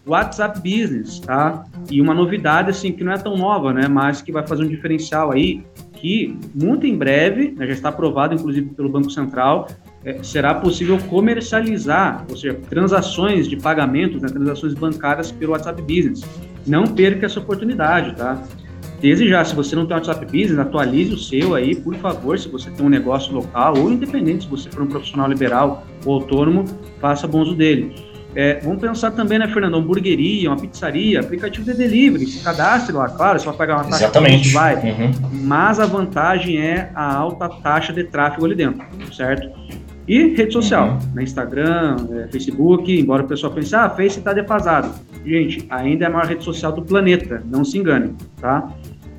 WhatsApp 0.06 0.60
Business, 0.60 1.18
tá? 1.20 1.64
E 1.90 2.00
uma 2.00 2.14
novidade, 2.14 2.70
assim, 2.70 2.92
que 2.92 3.02
não 3.02 3.12
é 3.12 3.18
tão 3.18 3.36
nova, 3.36 3.72
né? 3.72 3.88
Mas 3.88 4.22
que 4.22 4.30
vai 4.30 4.46
fazer 4.46 4.62
um 4.62 4.68
diferencial 4.68 5.32
aí, 5.32 5.64
que 5.96 6.38
muito 6.54 6.86
em 6.86 6.96
breve, 6.96 7.52
né, 7.56 7.66
já 7.66 7.72
está 7.72 7.88
aprovado, 7.88 8.34
inclusive, 8.34 8.70
pelo 8.70 8.88
Banco 8.88 9.10
Central, 9.10 9.66
é, 10.04 10.22
será 10.22 10.54
possível 10.54 10.98
comercializar, 11.08 12.24
ou 12.30 12.36
seja, 12.36 12.54
transações 12.68 13.48
de 13.48 13.56
pagamentos, 13.56 14.22
né, 14.22 14.28
transações 14.28 14.74
bancárias 14.74 15.32
pelo 15.32 15.52
WhatsApp 15.52 15.82
Business. 15.82 16.22
Não 16.66 16.84
perca 16.84 17.26
essa 17.26 17.40
oportunidade, 17.40 18.14
tá? 18.14 18.40
Desde 19.00 19.28
já, 19.28 19.44
se 19.44 19.54
você 19.54 19.76
não 19.76 19.86
tem 19.86 19.96
WhatsApp 19.96 20.24
Business, 20.24 20.58
atualize 20.58 21.12
o 21.12 21.18
seu 21.18 21.54
aí, 21.54 21.74
por 21.74 21.94
favor, 21.96 22.38
se 22.38 22.48
você 22.48 22.70
tem 22.70 22.86
um 22.86 22.88
negócio 22.88 23.34
local 23.34 23.76
ou 23.76 23.90
independente, 23.90 24.44
se 24.44 24.50
você 24.50 24.70
for 24.70 24.82
um 24.82 24.86
profissional 24.86 25.28
liberal 25.28 25.84
ou 26.04 26.14
autônomo, 26.14 26.64
faça 27.00 27.26
bom 27.26 27.40
uso 27.40 27.54
dele. 27.54 27.94
É, 28.36 28.60
vamos 28.62 28.82
pensar 28.82 29.12
também, 29.12 29.38
né, 29.38 29.48
Fernando? 29.48 29.72
Uma 29.72 29.82
hamburgueria, 29.82 30.50
uma 30.50 30.58
pizzaria, 30.58 31.20
aplicativo 31.20 31.64
de 31.64 31.72
delivery, 31.72 32.26
se 32.26 32.44
cadastre 32.44 32.94
lá, 32.94 33.08
claro, 33.08 33.40
você 33.40 33.46
vai 33.46 33.56
pagar 33.56 33.76
uma 33.76 33.84
taxa. 33.84 34.04
Exatamente. 34.04 34.52
Vai, 34.52 34.74
uhum. 34.76 35.10
Mas 35.32 35.80
a 35.80 35.86
vantagem 35.86 36.60
é 36.60 36.90
a 36.94 37.14
alta 37.14 37.48
taxa 37.48 37.94
de 37.94 38.04
tráfego 38.04 38.44
ali 38.44 38.54
dentro, 38.54 38.84
certo? 39.14 39.50
E 40.06 40.34
rede 40.34 40.52
social, 40.52 40.90
uhum. 40.90 40.98
né, 41.14 41.22
Instagram, 41.22 41.96
é, 42.12 42.28
Facebook, 42.30 43.00
embora 43.00 43.22
o 43.22 43.26
pessoal 43.26 43.54
pense, 43.54 43.74
ah, 43.74 43.88
Face 43.88 44.18
está 44.18 44.34
defasado. 44.34 44.90
Gente, 45.24 45.66
ainda 45.70 46.04
é 46.04 46.08
a 46.08 46.10
maior 46.10 46.26
rede 46.26 46.44
social 46.44 46.72
do 46.72 46.82
planeta, 46.82 47.42
não 47.46 47.64
se 47.64 47.78
engane, 47.78 48.14
tá? 48.38 48.70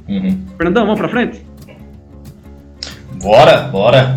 Uhum. 0.08 0.46
Fernandão, 0.56 0.86
vamos 0.86 1.00
para 1.00 1.10
frente? 1.10 1.42
Bora, 3.20 3.64
bora. 3.64 4.16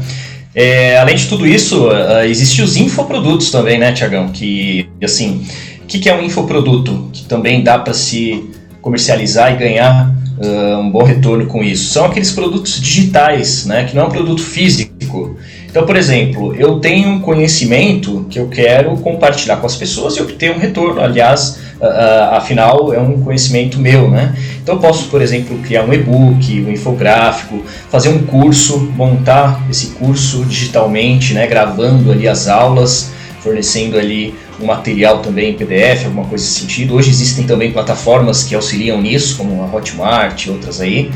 É, 0.55 0.99
além 0.99 1.15
de 1.15 1.29
tudo 1.29 1.47
isso, 1.47 1.89
uh, 1.89 2.25
existem 2.25 2.65
os 2.65 2.77
infoprodutos 2.77 3.51
também, 3.51 3.79
né, 3.79 3.93
Tiagão? 3.93 4.29
Que, 4.29 4.89
assim, 5.03 5.47
o 5.83 5.87
que, 5.87 5.99
que 5.99 6.09
é 6.09 6.15
um 6.15 6.23
infoproduto? 6.23 7.09
Que 7.13 7.25
também 7.25 7.63
dá 7.63 7.79
para 7.79 7.95
se 7.95 8.51
comercializar 8.81 9.53
e 9.53 9.57
ganhar 9.57 10.13
uh, 10.39 10.79
um 10.79 10.91
bom 10.91 11.05
retorno 11.05 11.47
com 11.47 11.63
isso. 11.63 11.93
São 11.93 12.07
aqueles 12.07 12.33
produtos 12.33 12.81
digitais, 12.81 13.65
né, 13.67 13.85
que 13.85 13.95
não 13.95 14.03
é 14.03 14.07
um 14.07 14.11
produto 14.11 14.43
físico. 14.43 15.37
Então, 15.71 15.87
por 15.87 15.97
exemplo, 15.97 16.53
eu 16.57 16.81
tenho 16.81 17.09
um 17.09 17.21
conhecimento 17.21 18.27
que 18.29 18.41
eu 18.41 18.49
quero 18.49 18.97
compartilhar 18.97 19.57
com 19.57 19.67
as 19.67 19.77
pessoas 19.77 20.17
e 20.17 20.21
obter 20.21 20.51
um 20.51 20.59
retorno. 20.59 21.01
Aliás, 21.01 21.61
afinal, 22.33 22.93
é 22.93 22.99
um 22.99 23.23
conhecimento 23.23 23.79
meu, 23.79 24.11
né? 24.11 24.35
Então, 24.61 24.75
eu 24.75 24.81
posso, 24.81 25.05
por 25.05 25.23
exemplo, 25.23 25.57
criar 25.59 25.85
um 25.85 25.93
e-book, 25.93 26.61
um 26.61 26.73
infográfico, 26.73 27.63
fazer 27.89 28.09
um 28.09 28.25
curso, 28.25 28.81
montar 28.97 29.65
esse 29.71 29.91
curso 29.91 30.45
digitalmente, 30.45 31.33
né? 31.35 31.47
Gravando 31.47 32.11
ali 32.11 32.27
as 32.27 32.49
aulas, 32.49 33.13
fornecendo 33.41 33.97
ali 33.97 34.35
um 34.61 34.67
material 34.67 35.21
também 35.21 35.53
em 35.53 35.55
PDF, 35.55 36.05
alguma 36.05 36.27
coisa 36.27 36.45
nesse 36.45 36.61
sentido. 36.61 36.97
Hoje 36.97 37.11
existem 37.11 37.47
também 37.47 37.71
plataformas 37.71 38.43
que 38.43 38.57
auxiliam 38.57 39.01
nisso, 39.01 39.37
como 39.37 39.63
a 39.63 39.75
Hotmart 39.75 40.47
e 40.47 40.51
outras 40.51 40.81
aí. 40.81 41.11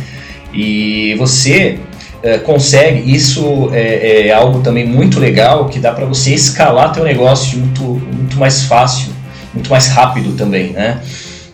E 0.55 1.15
você 1.19 1.81
é, 2.25 2.39
consegue, 2.39 3.15
isso 3.15 3.69
é, 3.71 4.29
é, 4.29 4.33
algo 4.33 4.61
também 4.61 4.87
muito 4.87 5.21
legal 5.21 5.67
que 5.69 5.79
dá 5.79 5.93
para 5.93 6.07
você 6.07 6.33
escalar 6.33 6.91
teu 6.91 7.05
negócio 7.05 7.59
muito, 7.59 7.83
muito 7.83 8.39
mais 8.39 8.63
fácil, 8.63 9.13
muito 9.53 9.69
mais 9.69 9.89
rápido 9.89 10.33
também, 10.33 10.73
né? 10.73 11.03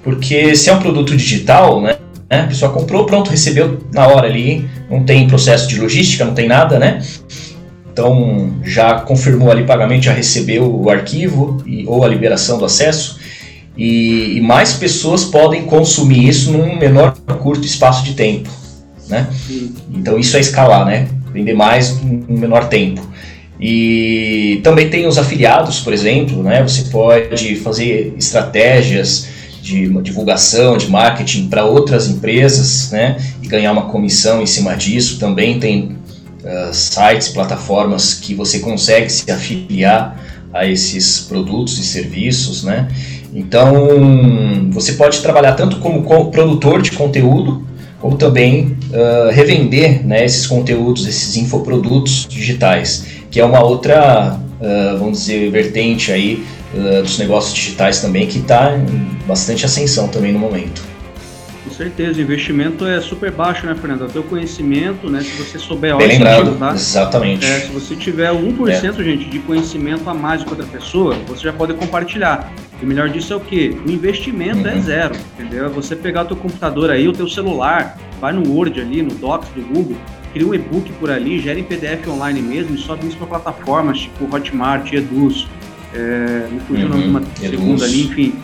Porque 0.01 0.55
se 0.55 0.71
é 0.71 0.73
um 0.73 0.79
produto 0.79 1.17
digital, 1.17 1.81
né? 1.81 1.97
A 2.31 2.45
pessoa 2.45 2.71
comprou, 2.71 3.05
pronto, 3.05 3.33
recebeu 3.33 3.81
na 3.93 4.07
hora 4.07 4.29
ali, 4.29 4.71
não 4.89 5.03
tem 5.03 5.27
processo 5.27 5.67
de 5.67 5.81
logística, 5.81 6.25
não 6.25 6.35
tem 6.35 6.47
nada, 6.47 6.79
né? 6.79 7.03
Então 7.93 8.55
já 8.63 9.01
confirmou 9.01 9.51
ali 9.51 9.65
pagamento, 9.65 10.05
já 10.05 10.13
recebeu 10.13 10.73
o 10.73 10.89
arquivo 10.89 11.61
e, 11.67 11.85
ou 11.89 12.05
a 12.05 12.09
liberação 12.09 12.59
do 12.59 12.65
acesso. 12.65 13.19
E, 13.77 14.37
e 14.37 14.41
mais 14.41 14.75
pessoas 14.75 15.25
podem 15.25 15.65
consumir 15.65 16.29
isso 16.29 16.53
num 16.53 16.79
menor 16.79 17.17
curto 17.41 17.67
espaço 17.67 18.05
de 18.05 18.15
tempo 18.15 18.60
né? 19.11 19.29
Então 19.93 20.19
isso 20.19 20.37
é 20.37 20.41
escalar, 20.41 20.87
né? 20.87 21.09
Vender 21.33 21.55
mais 21.55 22.01
em 22.03 22.25
menor 22.29 22.69
tempo. 22.69 23.07
E 23.61 24.61
também 24.65 24.89
tem 24.89 25.07
os 25.07 25.19
afiliados, 25.19 25.81
por 25.81 25.93
exemplo, 25.93 26.43
né? 26.43 26.63
Você 26.63 26.85
pode 26.85 27.57
fazer 27.57 28.15
estratégias 28.17 29.29
de 29.61 29.87
divulgação, 30.03 30.79
de 30.79 30.89
marketing 30.89 31.49
para 31.49 31.67
outras 31.67 32.09
empresas, 32.09 32.91
né? 32.91 33.19
E 33.43 33.47
ganhar 33.47 33.73
uma 33.73 33.83
comissão 33.83 34.41
em 34.41 34.47
cima 34.47 34.75
disso. 34.75 35.19
Também 35.19 35.61
tem 35.61 35.97
uh, 36.43 36.73
sites, 36.73 37.29
plataformas 37.29 38.15
que 38.15 38.35
você 38.35 38.61
consegue 38.61 39.11
se 39.11 39.31
afiliar 39.31 40.19
a 40.53 40.67
esses 40.67 41.21
produtos 41.21 41.79
e 41.79 41.85
serviços, 41.85 42.65
né? 42.65 42.89
Então, 43.33 44.71
você 44.73 44.95
pode 44.95 45.21
trabalhar 45.21 45.53
tanto 45.53 45.77
como 45.77 46.03
produtor 46.31 46.83
de 46.83 46.93
conteúdo, 46.93 47.65
como 48.01 48.17
também 48.17 48.77
uh, 48.91 49.31
revender 49.31 50.05
né, 50.05 50.25
esses 50.25 50.47
conteúdos, 50.47 51.07
esses 51.07 51.37
infoprodutos 51.37 52.27
digitais, 52.29 53.07
que 53.31 53.39
é 53.39 53.45
uma 53.45 53.63
outra, 53.63 54.41
uh, 54.61 54.99
vamos 54.99 55.21
dizer, 55.21 55.51
vertente 55.51 56.11
aí 56.11 56.45
uh, 56.75 57.03
dos 57.03 57.19
negócios 57.19 57.55
digitais 57.55 58.01
também, 58.01 58.27
que 58.27 58.39
está 58.39 58.77
em 58.77 59.27
bastante 59.27 59.67
ascensão 59.67 60.09
também 60.09 60.33
no 60.33 60.39
momento. 60.39 60.90
Certeza, 61.81 62.19
o 62.19 62.23
investimento 62.23 62.85
é 62.85 63.01
super 63.01 63.31
baixo, 63.31 63.65
né, 63.65 63.75
Fernando? 63.75 64.03
O 64.03 64.09
teu 64.09 64.23
conhecimento, 64.23 65.09
né, 65.09 65.23
se 65.23 65.31
você 65.31 65.59
souber... 65.59 65.97
Bem 65.97 66.09
lembrado, 66.09 66.55
tá? 66.59 66.75
exatamente. 66.75 67.47
É, 67.47 67.61
se 67.61 67.73
você 67.73 67.97
tiver 67.97 68.31
1%, 68.31 68.69
é. 68.69 69.03
gente, 69.03 69.31
de 69.31 69.39
conhecimento 69.39 70.11
a 70.11 70.13
mais 70.13 70.45
que 70.45 70.51
outra 70.51 70.67
pessoa, 70.67 71.15
você 71.27 71.45
já 71.45 71.55
pode 71.55 71.73
compartilhar. 71.73 72.53
E 72.79 72.85
o 72.85 72.87
melhor 72.87 73.09
disso 73.09 73.33
é 73.33 73.37
o 73.37 73.41
quê? 73.41 73.75
O 73.87 73.91
investimento 73.91 74.69
é 74.69 74.73
uhum. 74.73 74.79
é 74.79 74.83
zero, 74.83 75.15
entendeu? 75.33 75.65
É 75.65 75.69
você 75.71 75.97
pegar 75.97 76.25
o 76.25 76.25
teu 76.27 76.37
computador 76.37 76.91
aí, 76.91 77.09
o 77.09 77.15
teu 77.15 77.27
celular, 77.27 77.97
vai 78.21 78.35
no 78.35 78.47
Word 78.53 78.79
ali, 78.79 79.01
no 79.01 79.15
Docs 79.15 79.49
do 79.49 79.63
Google, 79.63 79.97
cria 80.35 80.47
um 80.47 80.53
e-book 80.53 80.93
por 81.01 81.11
ali, 81.11 81.39
gera 81.39 81.59
em 81.59 81.65
PDF 81.65 82.07
online 82.09 82.43
mesmo 82.43 82.75
e 82.75 82.79
sobe 82.79 83.07
isso 83.07 83.17
para 83.17 83.27
plataformas 83.27 84.01
tipo 84.01 84.37
Hotmart, 84.37 84.93
Eduz, 84.93 85.49
é, 85.95 86.47
me 86.53 86.61
fugiu 86.61 86.89
uhum. 86.89 86.93
o 86.93 86.99
nome 86.99 87.03
de 87.05 87.09
uma 87.09 87.51
segunda 87.51 87.85
ali, 87.87 88.03
enfim. 88.03 88.35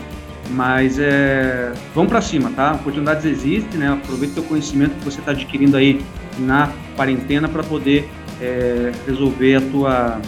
Mas 0.49 0.97
é, 0.97 1.73
vamos 1.97 2.11
para 2.11 2.21
cima, 2.21 2.51
tá? 2.51 2.73
Oportunidades 2.73 3.25
existem, 3.25 3.79
né? 3.79 3.89
Aproveita 3.89 4.33
o 4.33 4.35
teu 4.35 4.43
conhecimento 4.43 4.93
que 4.99 5.03
você 5.03 5.19
está 5.19 5.31
adquirindo 5.31 5.75
aí 5.75 5.99
na 6.37 6.71
quarentena 6.95 7.49
para 7.49 7.63
poder 7.63 8.07
é, 8.39 8.91
resolver 9.07 9.55
a 9.55 9.61
tua 9.61 10.21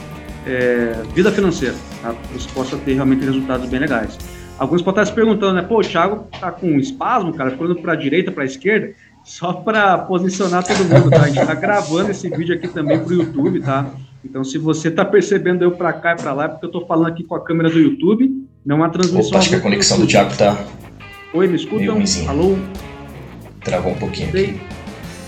é, 0.47 0.99
vida 1.13 1.31
financeira, 1.31 1.75
tá? 2.01 2.09
Para 2.09 2.21
que 2.23 2.33
você 2.33 2.49
possa 2.55 2.75
ter 2.77 2.95
realmente 2.95 3.23
resultados 3.23 3.69
bem 3.69 3.81
legais. 3.81 4.17
Alguns 4.57 4.81
podem 4.81 5.03
estar 5.03 5.11
se 5.11 5.15
perguntando, 5.15 5.53
né? 5.53 5.61
Pô, 5.61 5.79
o 5.79 5.81
Thiago 5.81 6.27
tá 6.39 6.51
com 6.51 6.65
um 6.65 6.79
espasmo, 6.79 7.31
cara, 7.35 7.51
ficando 7.51 7.75
para 7.75 7.93
a 7.93 7.95
direita, 7.95 8.31
para 8.31 8.41
a 8.41 8.47
esquerda, 8.47 8.93
só 9.23 9.53
para 9.53 9.95
posicionar 9.99 10.65
todo 10.65 10.83
mundo, 10.83 11.11
tá? 11.11 11.21
A 11.21 11.27
gente 11.29 11.45
tá 11.45 11.53
gravando 11.53 12.09
esse 12.09 12.27
vídeo 12.31 12.55
aqui 12.55 12.67
também 12.67 12.97
para 12.97 13.09
o 13.09 13.13
YouTube, 13.13 13.61
tá? 13.61 13.93
Então, 14.25 14.43
se 14.43 14.57
você 14.57 14.89
tá 14.89 15.05
percebendo 15.05 15.63
eu 15.63 15.71
para 15.73 15.93
cá 15.93 16.13
e 16.13 16.15
para 16.15 16.33
lá, 16.33 16.45
é 16.45 16.47
porque 16.47 16.65
eu 16.65 16.71
tô 16.71 16.83
falando 16.87 17.09
aqui 17.09 17.23
com 17.23 17.35
a 17.35 17.39
câmera 17.39 17.69
do 17.69 17.77
YouTube, 17.77 18.43
não 18.65 18.83
há 18.83 18.89
transmissão. 18.89 19.29
Opa, 19.29 19.37
acho 19.37 19.49
que 19.49 19.55
a 19.55 19.61
conexão 19.61 19.99
do 19.99 20.07
Thiago 20.07 20.35
tá. 20.35 20.57
Oi, 21.31 21.47
me 21.47 21.57
escutam? 21.57 22.01
Alô? 22.27 22.57
Travou 23.63 23.91
um 23.91 23.95
pouquinho. 23.95 24.29
Aqui. 24.29 24.59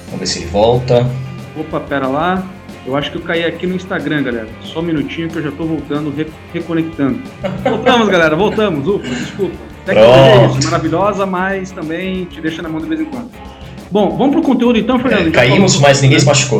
Vamos 0.06 0.20
ver 0.20 0.26
se 0.26 0.40
ele 0.40 0.48
volta. 0.48 1.08
Opa, 1.56 1.80
pera 1.80 2.08
lá. 2.08 2.44
Eu 2.88 2.96
acho 2.96 3.12
que 3.12 3.18
eu 3.18 3.22
caí 3.22 3.46
aqui 3.46 3.68
no 3.68 3.76
Instagram, 3.76 4.24
galera. 4.24 4.48
Só 4.64 4.80
um 4.80 4.82
minutinho 4.82 5.30
que 5.30 5.38
eu 5.38 5.44
já 5.44 5.52
tô 5.52 5.64
voltando, 5.64 6.10
re 6.10 6.26
reconectando. 6.52 7.20
Voltamos, 7.64 8.10
galera, 8.10 8.36
voltamos. 8.36 8.88
Ufa, 8.88 9.08
desculpa. 9.08 9.56
Tecnologia 9.86 10.42
é 10.42 10.46
isso, 10.48 10.64
maravilhosa, 10.64 11.26
mas 11.28 11.70
também 11.70 12.26
te 12.26 12.42
deixa 12.42 12.64
na 12.64 12.70
mão 12.70 12.82
de 12.82 12.88
vez 12.88 13.02
em 13.02 13.06
quando. 13.06 13.30
Bom, 13.92 14.18
vamos 14.18 14.32
pro 14.34 14.42
conteúdo 14.42 14.80
então, 14.80 14.98
Fernando. 14.98 15.28
É, 15.28 15.32
caímos, 15.32 15.80
mas 15.80 16.02
ninguém 16.02 16.20
se 16.20 16.26
machucou. 16.26 16.60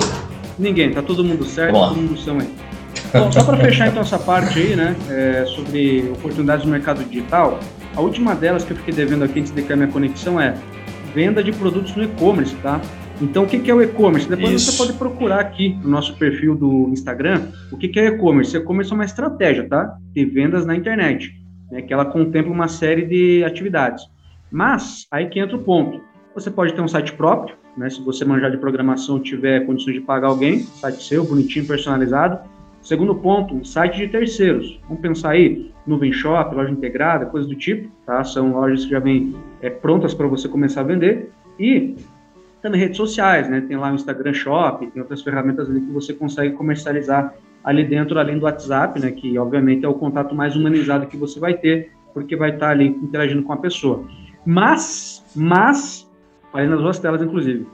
Ninguém, 0.60 0.92
tá 0.92 1.02
todo 1.02 1.24
mundo 1.24 1.46
certo, 1.46 1.74
todo 1.74 1.96
mundo 1.96 2.16
são 2.20 2.38
aí. 2.40 2.50
Bom, 3.12 3.32
só 3.32 3.44
para 3.44 3.58
fechar 3.58 3.88
então 3.88 4.04
essa 4.04 4.20
parte 4.20 4.60
aí, 4.60 4.76
né, 4.76 4.96
é, 5.10 5.46
sobre 5.48 6.12
oportunidades 6.14 6.66
no 6.66 6.72
mercado 6.72 7.04
digital, 7.04 7.60
a 7.96 8.02
última 8.02 8.36
delas 8.36 8.64
que 8.64 8.72
eu 8.72 8.78
fiquei 8.78 8.94
devendo 8.94 9.24
aqui 9.24 9.40
antes 9.40 9.52
de 9.52 9.62
cair 9.62 9.78
minha 9.78 9.90
conexão 9.90 10.40
é 10.40 10.56
venda 11.14 11.44
de 11.44 11.52
produtos 11.52 11.96
no 11.96 12.04
e-commerce, 12.04 12.56
tá? 12.58 12.82
Então, 13.22 13.44
o 13.44 13.48
que 13.48 13.70
é 13.70 13.74
o 13.74 13.82
e-commerce? 13.82 14.28
Depois 14.28 14.52
Isso. 14.52 14.72
você 14.72 14.78
pode 14.78 14.94
procurar 14.98 15.40
aqui 15.40 15.78
no 15.84 15.90
nosso 15.90 16.18
perfil 16.18 16.56
do 16.56 16.90
Instagram 16.90 17.50
o 17.72 17.78
que 17.78 18.00
é 18.00 18.08
e-commerce. 18.08 18.58
E-commerce 18.58 18.92
é 18.92 18.96
uma 18.96 19.06
estratégia, 19.06 19.68
tá? 19.70 19.96
De 20.12 20.26
vendas 20.26 20.66
na 20.66 20.76
internet, 20.76 21.32
né? 21.72 21.84
que 21.84 21.94
ela 21.94 22.06
contempla 22.06 22.52
uma 22.52 22.68
série 22.68 23.06
de 23.06 23.44
atividades. 23.44 24.06
Mas, 24.52 25.06
aí 25.12 25.28
que 25.28 25.40
entra 25.40 25.56
o 25.56 25.64
ponto. 25.64 26.02
Você 26.34 26.50
pode 26.50 26.74
ter 26.74 26.82
um 26.82 26.88
site 26.88 27.14
próprio, 27.14 27.56
né? 27.78 27.90
Se 27.90 28.02
você 28.02 28.26
manjar 28.26 28.50
de 28.50 28.58
programação 28.58 29.20
tiver 29.20 29.66
condições 29.66 29.94
de 29.94 30.02
pagar 30.02 30.30
alguém, 30.30 30.60
site 30.60 31.04
seu, 31.04 31.24
bonitinho, 31.24 31.68
personalizado. 31.68 32.40
Segundo 32.82 33.14
ponto, 33.16 33.64
site 33.66 33.98
de 33.98 34.08
terceiros. 34.08 34.80
Vamos 34.88 35.02
pensar 35.02 35.32
aí, 35.32 35.72
nuvem 35.86 36.12
shop, 36.12 36.56
loja 36.56 36.72
integrada, 36.72 37.26
coisas 37.28 37.48
do 37.48 37.56
tipo, 37.56 37.90
tá? 38.06 38.24
São 38.24 38.54
lojas 38.54 38.86
que 38.86 38.92
já 38.92 39.00
vêm 39.00 39.36
é, 39.62 39.70
prontas 39.70 40.14
para 40.14 40.28
você 40.28 40.48
começar 40.48 40.82
a 40.82 40.86
vender. 40.86 41.32
E 41.60 41.96
também 42.62 42.80
redes 42.80 42.98
sociais, 42.98 43.50
né? 43.50 43.62
Tem 43.62 43.78
lá 43.78 43.92
o 43.92 43.96
Instagram 43.96 44.34
Shop, 44.34 44.86
tem 44.86 45.02
outras 45.02 45.22
ferramentas 45.22 45.70
ali 45.70 45.82
que 45.82 45.92
você 45.92 46.14
consegue 46.14 46.56
comercializar 46.56 47.34
ali 47.64 47.84
dentro, 47.84 48.20
além 48.20 48.40
do 48.40 48.46
WhatsApp, 48.46 49.00
né? 49.00 49.12
Que 49.12 49.38
obviamente 49.38 49.86
é 49.86 49.88
o 49.88 49.94
contato 49.94 50.34
mais 50.34 50.56
humanizado 50.56 51.08
que 51.08 51.18
você 51.18 51.40
vai 51.40 51.56
ter, 51.56 51.92
porque 52.14 52.36
vai 52.36 52.52
estar 52.52 52.70
ali 52.70 52.88
interagindo 52.88 53.44
com 53.44 53.54
a 53.54 53.58
pessoa. 53.58 54.06
Mas, 54.46 55.24
mas, 55.36 56.10
falei 56.52 56.68
nas 56.68 56.80
duas 56.80 57.00
telas, 57.00 57.22
inclusive. 57.22 57.68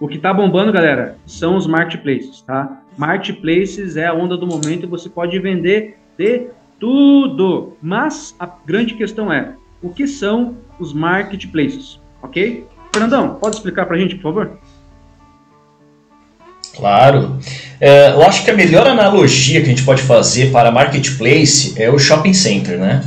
O 0.00 0.06
que 0.06 0.16
está 0.16 0.32
bombando, 0.32 0.72
galera, 0.72 1.16
são 1.26 1.56
os 1.56 1.66
marketplaces, 1.66 2.42
tá? 2.42 2.82
Marketplaces 2.98 3.96
é 3.96 4.06
a 4.06 4.12
onda 4.12 4.36
do 4.36 4.44
momento 4.44 4.82
e 4.82 4.86
você 4.86 5.08
pode 5.08 5.38
vender 5.38 5.96
de 6.18 6.48
tudo. 6.80 7.76
Mas 7.80 8.34
a 8.40 8.46
grande 8.66 8.94
questão 8.94 9.32
é, 9.32 9.54
o 9.80 9.90
que 9.90 10.08
são 10.08 10.56
os 10.80 10.92
marketplaces, 10.92 12.00
ok? 12.20 12.66
Fernandão, 12.92 13.36
pode 13.36 13.54
explicar 13.54 13.86
para 13.86 13.96
a 13.96 13.98
gente, 14.00 14.16
por 14.16 14.22
favor? 14.22 14.58
Claro. 16.76 17.38
É, 17.80 18.10
eu 18.10 18.22
acho 18.22 18.44
que 18.44 18.50
a 18.50 18.54
melhor 18.54 18.86
analogia 18.86 19.60
que 19.60 19.66
a 19.66 19.70
gente 19.70 19.84
pode 19.84 20.02
fazer 20.02 20.50
para 20.50 20.72
marketplace 20.72 21.80
é 21.80 21.88
o 21.88 21.98
shopping 21.98 22.34
center, 22.34 22.78
né? 22.78 23.04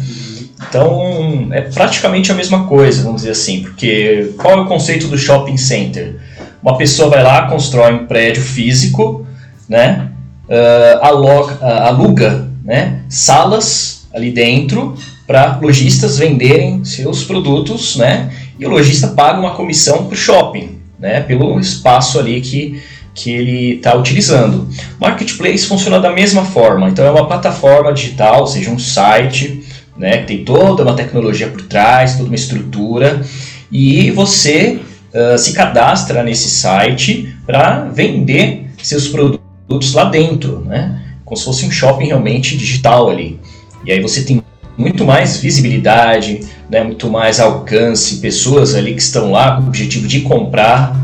Então, 0.70 1.50
é 1.52 1.62
praticamente 1.62 2.32
a 2.32 2.36
mesma 2.36 2.66
coisa, 2.66 3.04
vamos 3.04 3.22
dizer 3.22 3.32
assim, 3.32 3.62
porque 3.62 4.34
qual 4.38 4.60
é 4.60 4.62
o 4.62 4.68
conceito 4.68 5.08
do 5.08 5.18
shopping 5.18 5.58
center? 5.58 6.16
Uma 6.64 6.78
pessoa 6.78 7.10
vai 7.10 7.24
lá, 7.24 7.48
constrói 7.48 7.94
um 7.94 8.06
prédio 8.06 8.42
físico, 8.42 9.26
né? 9.72 10.10
Uh, 10.50 11.06
aloca, 11.06 11.66
uh, 11.66 11.88
aluga 11.88 12.50
né? 12.62 13.04
salas 13.08 14.06
ali 14.14 14.30
dentro 14.30 14.98
para 15.26 15.58
lojistas 15.62 16.18
venderem 16.18 16.84
seus 16.84 17.24
produtos, 17.24 17.96
né? 17.96 18.30
E 18.60 18.66
o 18.66 18.70
lojista 18.70 19.08
paga 19.08 19.40
uma 19.40 19.52
comissão 19.52 20.04
para 20.06 20.14
o 20.14 20.18
shopping, 20.18 20.78
né? 21.00 21.22
Pelo 21.22 21.58
espaço 21.58 22.20
ali 22.20 22.42
que 22.42 22.82
que 23.14 23.30
ele 23.30 23.76
está 23.76 23.94
utilizando. 23.94 24.70
Marketplace 25.00 25.66
funciona 25.66 26.00
da 26.00 26.12
mesma 26.12 26.46
forma, 26.46 26.90
então 26.90 27.06
é 27.06 27.12
uma 27.12 27.28
plataforma 27.28 27.92
digital, 27.92 28.48
seja, 28.48 28.72
um 28.72 28.80
site, 28.80 29.64
né, 29.98 30.20
que 30.20 30.28
tem 30.28 30.46
toda 30.46 30.84
uma 30.84 30.94
tecnologia 30.94 31.50
por 31.50 31.62
trás, 31.64 32.16
toda 32.16 32.30
uma 32.30 32.36
estrutura, 32.36 33.22
e 33.70 34.12
você 34.12 34.80
uh, 35.14 35.38
se 35.38 35.52
cadastra 35.52 36.24
nesse 36.24 36.50
site 36.50 37.36
para 37.46 37.90
vender 37.94 38.68
seus 38.82 39.10
produtos 39.10 39.51
lá 39.94 40.06
dentro, 40.06 40.60
né, 40.60 41.02
como 41.24 41.38
se 41.38 41.46
fosse 41.46 41.66
um 41.66 41.72
shopping 41.72 42.08
realmente 42.08 42.58
digital 42.58 43.10
ali. 43.10 43.40
E 43.86 43.92
aí 43.92 44.02
você 44.02 44.24
tem 44.24 44.42
muito 44.78 45.06
mais 45.06 45.38
visibilidade, 45.38 46.42
né, 46.70 46.84
muito 46.84 47.10
mais 47.10 47.40
alcance, 47.40 48.18
pessoas 48.18 48.76
ali 48.76 48.94
que 48.94 49.02
estão 49.02 49.32
lá 49.32 49.56
com 49.56 49.64
o 49.64 49.68
objetivo 49.68 50.08
de 50.08 50.22
comprar. 50.22 51.00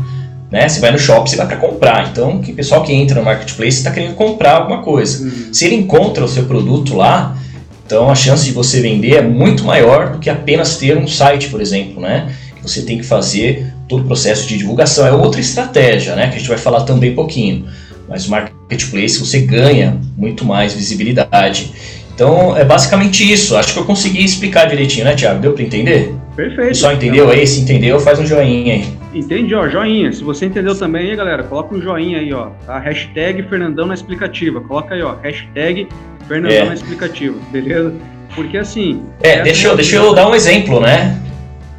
Né? 0.50 0.66
Você 0.66 0.80
vai 0.80 0.90
no 0.90 0.98
shopping, 0.98 1.30
você 1.30 1.36
vai 1.36 1.46
para 1.46 1.56
comprar. 1.56 2.08
Então, 2.10 2.40
o 2.40 2.54
pessoal 2.54 2.82
que 2.82 2.92
entra 2.92 3.18
no 3.18 3.24
marketplace 3.24 3.78
está 3.78 3.90
querendo 3.90 4.14
comprar 4.14 4.56
alguma 4.56 4.82
coisa. 4.82 5.24
Uhum. 5.24 5.52
Se 5.52 5.66
ele 5.66 5.74
encontra 5.74 6.24
o 6.24 6.28
seu 6.28 6.46
produto 6.46 6.96
lá, 6.96 7.36
então 7.84 8.10
a 8.10 8.14
chance 8.14 8.44
de 8.44 8.52
você 8.52 8.80
vender 8.80 9.16
é 9.16 9.22
muito 9.22 9.64
maior 9.64 10.12
do 10.12 10.18
que 10.18 10.30
apenas 10.30 10.76
ter 10.76 10.96
um 10.96 11.06
site, 11.06 11.48
por 11.48 11.60
exemplo, 11.60 12.00
né? 12.00 12.34
Você 12.62 12.82
tem 12.82 12.98
que 12.98 13.04
fazer 13.04 13.72
todo 13.88 14.02
o 14.02 14.04
processo 14.04 14.46
de 14.46 14.58
divulgação. 14.58 15.06
É 15.06 15.12
outra 15.12 15.40
estratégia, 15.40 16.14
né? 16.14 16.28
Que 16.28 16.36
a 16.36 16.38
gente 16.38 16.48
vai 16.48 16.58
falar 16.58 16.82
também 16.82 17.12
um 17.12 17.14
pouquinho. 17.14 17.66
Mas 18.08 18.26
o 18.26 18.30
marketplace 18.68 19.18
você 19.18 19.40
ganha 19.40 19.98
muito 20.16 20.44
mais 20.44 20.74
visibilidade. 20.74 21.72
Então 22.14 22.56
é 22.56 22.64
basicamente 22.64 23.30
isso. 23.30 23.56
Acho 23.56 23.72
que 23.72 23.78
eu 23.78 23.84
consegui 23.84 24.22
explicar 24.22 24.66
direitinho, 24.66 25.04
né, 25.04 25.14
Thiago? 25.14 25.40
Deu 25.40 25.54
para 25.54 25.62
entender? 25.62 26.14
Perfeito. 26.36 26.76
Só 26.76 26.92
entendeu 26.92 27.30
aí? 27.30 27.46
Se 27.46 27.60
entendeu, 27.60 27.98
faz 27.98 28.18
um 28.18 28.26
joinha 28.26 28.74
aí. 28.74 28.88
Entendi, 29.14 29.54
ó, 29.54 29.68
joinha. 29.68 30.12
Se 30.12 30.22
você 30.22 30.46
entendeu 30.46 30.76
também 30.76 31.10
aí, 31.10 31.16
galera, 31.16 31.42
coloca 31.42 31.74
um 31.74 31.80
joinha 31.80 32.18
aí, 32.18 32.32
ó. 32.32 32.50
Tá? 32.66 32.78
Hashtag 32.78 33.42
Fernandão 33.44 33.86
na 33.86 33.94
explicativa. 33.94 34.60
Coloca 34.60 34.94
aí, 34.94 35.02
ó. 35.02 35.14
Hashtag 35.22 35.88
Fernandão 36.28 36.58
é. 36.58 36.64
na 36.66 36.74
explicativa, 36.74 37.36
beleza? 37.50 37.94
Porque 38.34 38.58
assim. 38.58 39.02
É, 39.22 39.42
deixa, 39.42 39.68
eu, 39.68 39.76
deixa 39.76 39.96
eu 39.96 40.14
dar 40.14 40.28
um 40.28 40.34
exemplo, 40.34 40.80
né? 40.80 41.18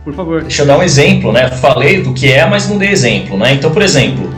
Por 0.03 0.13
favor. 0.13 0.41
Deixa 0.41 0.63
eu 0.63 0.65
dar 0.65 0.79
um 0.79 0.83
exemplo, 0.83 1.31
né? 1.31 1.49
Falei 1.49 2.01
do 2.01 2.13
que 2.13 2.31
é, 2.31 2.45
mas 2.47 2.67
não 2.67 2.77
dei 2.77 2.89
exemplo, 2.89 3.37
né? 3.37 3.53
Então, 3.53 3.71
por 3.71 3.81
exemplo, 3.81 4.29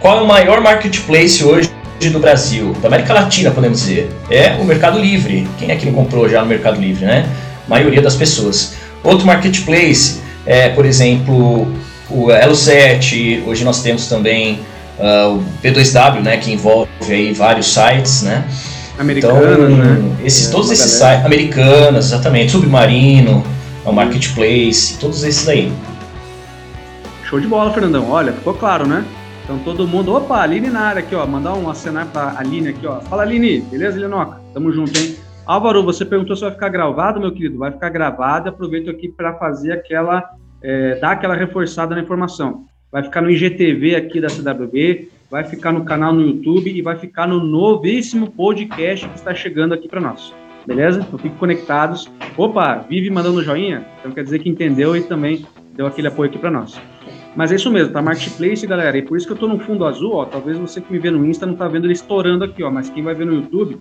qual 0.00 0.18
é 0.18 0.22
o 0.22 0.26
maior 0.26 0.60
marketplace 0.60 1.44
hoje 1.44 1.70
do 2.10 2.18
Brasil, 2.18 2.74
da 2.80 2.88
América 2.88 3.14
Latina, 3.14 3.50
podemos 3.50 3.80
dizer, 3.80 4.10
é 4.30 4.56
o 4.60 4.64
Mercado 4.64 4.98
Livre. 4.98 5.46
Quem 5.58 5.70
é 5.70 5.76
que 5.76 5.86
não 5.86 5.92
comprou 5.92 6.28
já 6.28 6.40
no 6.40 6.46
Mercado 6.46 6.80
Livre, 6.80 7.04
né? 7.04 7.28
A 7.66 7.70
maioria 7.70 8.02
das 8.02 8.14
pessoas. 8.14 8.74
Outro 9.02 9.26
marketplace 9.26 10.20
é, 10.44 10.68
por 10.70 10.84
exemplo, 10.84 11.68
o 12.10 12.26
Elo7, 12.26 13.42
hoje 13.46 13.64
nós 13.64 13.82
temos 13.82 14.06
também 14.08 14.60
uh, 14.98 15.36
o 15.36 15.44
P2W, 15.62 16.20
né, 16.20 16.36
que 16.36 16.52
envolve 16.52 16.88
aí 17.08 17.32
vários 17.32 17.72
sites, 17.72 18.22
né? 18.22 18.44
Americanas, 18.98 19.70
então, 19.70 19.76
né? 19.76 20.16
Esses, 20.24 20.48
é, 20.48 20.50
todos 20.50 20.70
esses 20.70 20.90
sites, 20.92 21.24
americanas, 21.24 22.06
exatamente, 22.06 22.52
Submarino, 22.52 23.42
é 23.84 23.88
o 23.88 23.92
Marketplace, 23.92 24.98
todos 24.98 25.22
esses 25.24 25.48
aí. 25.48 25.72
Show 27.28 27.40
de 27.40 27.46
bola, 27.46 27.72
Fernandão. 27.72 28.10
Olha, 28.10 28.32
ficou 28.32 28.54
claro, 28.54 28.86
né? 28.86 29.04
Então 29.44 29.58
todo 29.60 29.86
mundo, 29.88 30.14
opa, 30.14 30.40
Aline 30.40 30.68
na 30.68 30.80
área 30.80 31.00
aqui, 31.00 31.14
ó, 31.14 31.26
mandar 31.26 31.54
um 31.54 31.68
acenar 31.68 32.06
pra 32.06 32.38
Aline 32.38 32.68
aqui, 32.68 32.86
ó. 32.86 33.00
Fala 33.00 33.22
Aline, 33.22 33.60
beleza, 33.60 33.98
Linoca? 33.98 34.40
Tamo 34.54 34.70
junto, 34.72 34.96
hein? 34.98 35.16
Álvaro, 35.44 35.82
você 35.82 36.04
perguntou 36.04 36.36
se 36.36 36.42
vai 36.42 36.52
ficar 36.52 36.68
gravado, 36.68 37.20
meu 37.20 37.32
querido. 37.32 37.58
Vai 37.58 37.72
ficar 37.72 37.88
gravado. 37.88 38.48
Aproveito 38.48 38.88
aqui 38.88 39.08
para 39.08 39.34
fazer 39.34 39.72
aquela, 39.72 40.22
é, 40.62 40.94
dar 40.96 41.12
aquela 41.12 41.34
reforçada 41.34 41.94
na 41.94 42.00
informação. 42.00 42.64
Vai 42.92 43.02
ficar 43.02 43.20
no 43.20 43.30
IGTV 43.30 43.96
aqui 43.96 44.20
da 44.20 44.28
CWB, 44.28 45.08
vai 45.30 45.44
ficar 45.44 45.72
no 45.72 45.84
canal 45.84 46.12
no 46.12 46.20
YouTube 46.20 46.70
e 46.70 46.82
vai 46.82 46.96
ficar 46.96 47.26
no 47.26 47.42
novíssimo 47.42 48.30
podcast 48.30 49.08
que 49.08 49.16
está 49.16 49.34
chegando 49.34 49.72
aqui 49.72 49.88
para 49.88 50.00
nós. 50.00 50.32
Beleza? 50.66 51.00
Então 51.00 51.18
fiquem 51.18 51.36
conectados. 51.38 52.08
Opa, 52.36 52.84
vive 52.88 53.10
mandando 53.10 53.42
joinha? 53.42 53.84
Então 53.98 54.12
quer 54.12 54.22
dizer 54.22 54.38
que 54.38 54.48
entendeu 54.48 54.96
e 54.96 55.02
também 55.02 55.44
deu 55.74 55.86
aquele 55.86 56.08
apoio 56.08 56.28
aqui 56.30 56.38
para 56.38 56.50
nós. 56.50 56.80
Mas 57.34 57.50
é 57.50 57.54
isso 57.54 57.70
mesmo, 57.70 57.92
tá? 57.92 58.02
Marketplace, 58.02 58.66
galera. 58.66 58.96
E 58.98 59.02
por 59.02 59.16
isso 59.16 59.26
que 59.26 59.32
eu 59.32 59.36
tô 59.36 59.48
no 59.48 59.58
fundo 59.58 59.86
azul, 59.86 60.14
ó. 60.14 60.24
Talvez 60.24 60.58
você 60.58 60.80
que 60.80 60.92
me 60.92 60.98
vê 60.98 61.10
no 61.10 61.24
Insta 61.24 61.46
não 61.46 61.54
tá 61.54 61.66
vendo 61.66 61.86
ele 61.86 61.94
estourando 61.94 62.44
aqui, 62.44 62.62
ó. 62.62 62.70
Mas 62.70 62.90
quem 62.90 63.02
vai 63.02 63.14
ver 63.14 63.24
no 63.24 63.34
YouTube, 63.34 63.80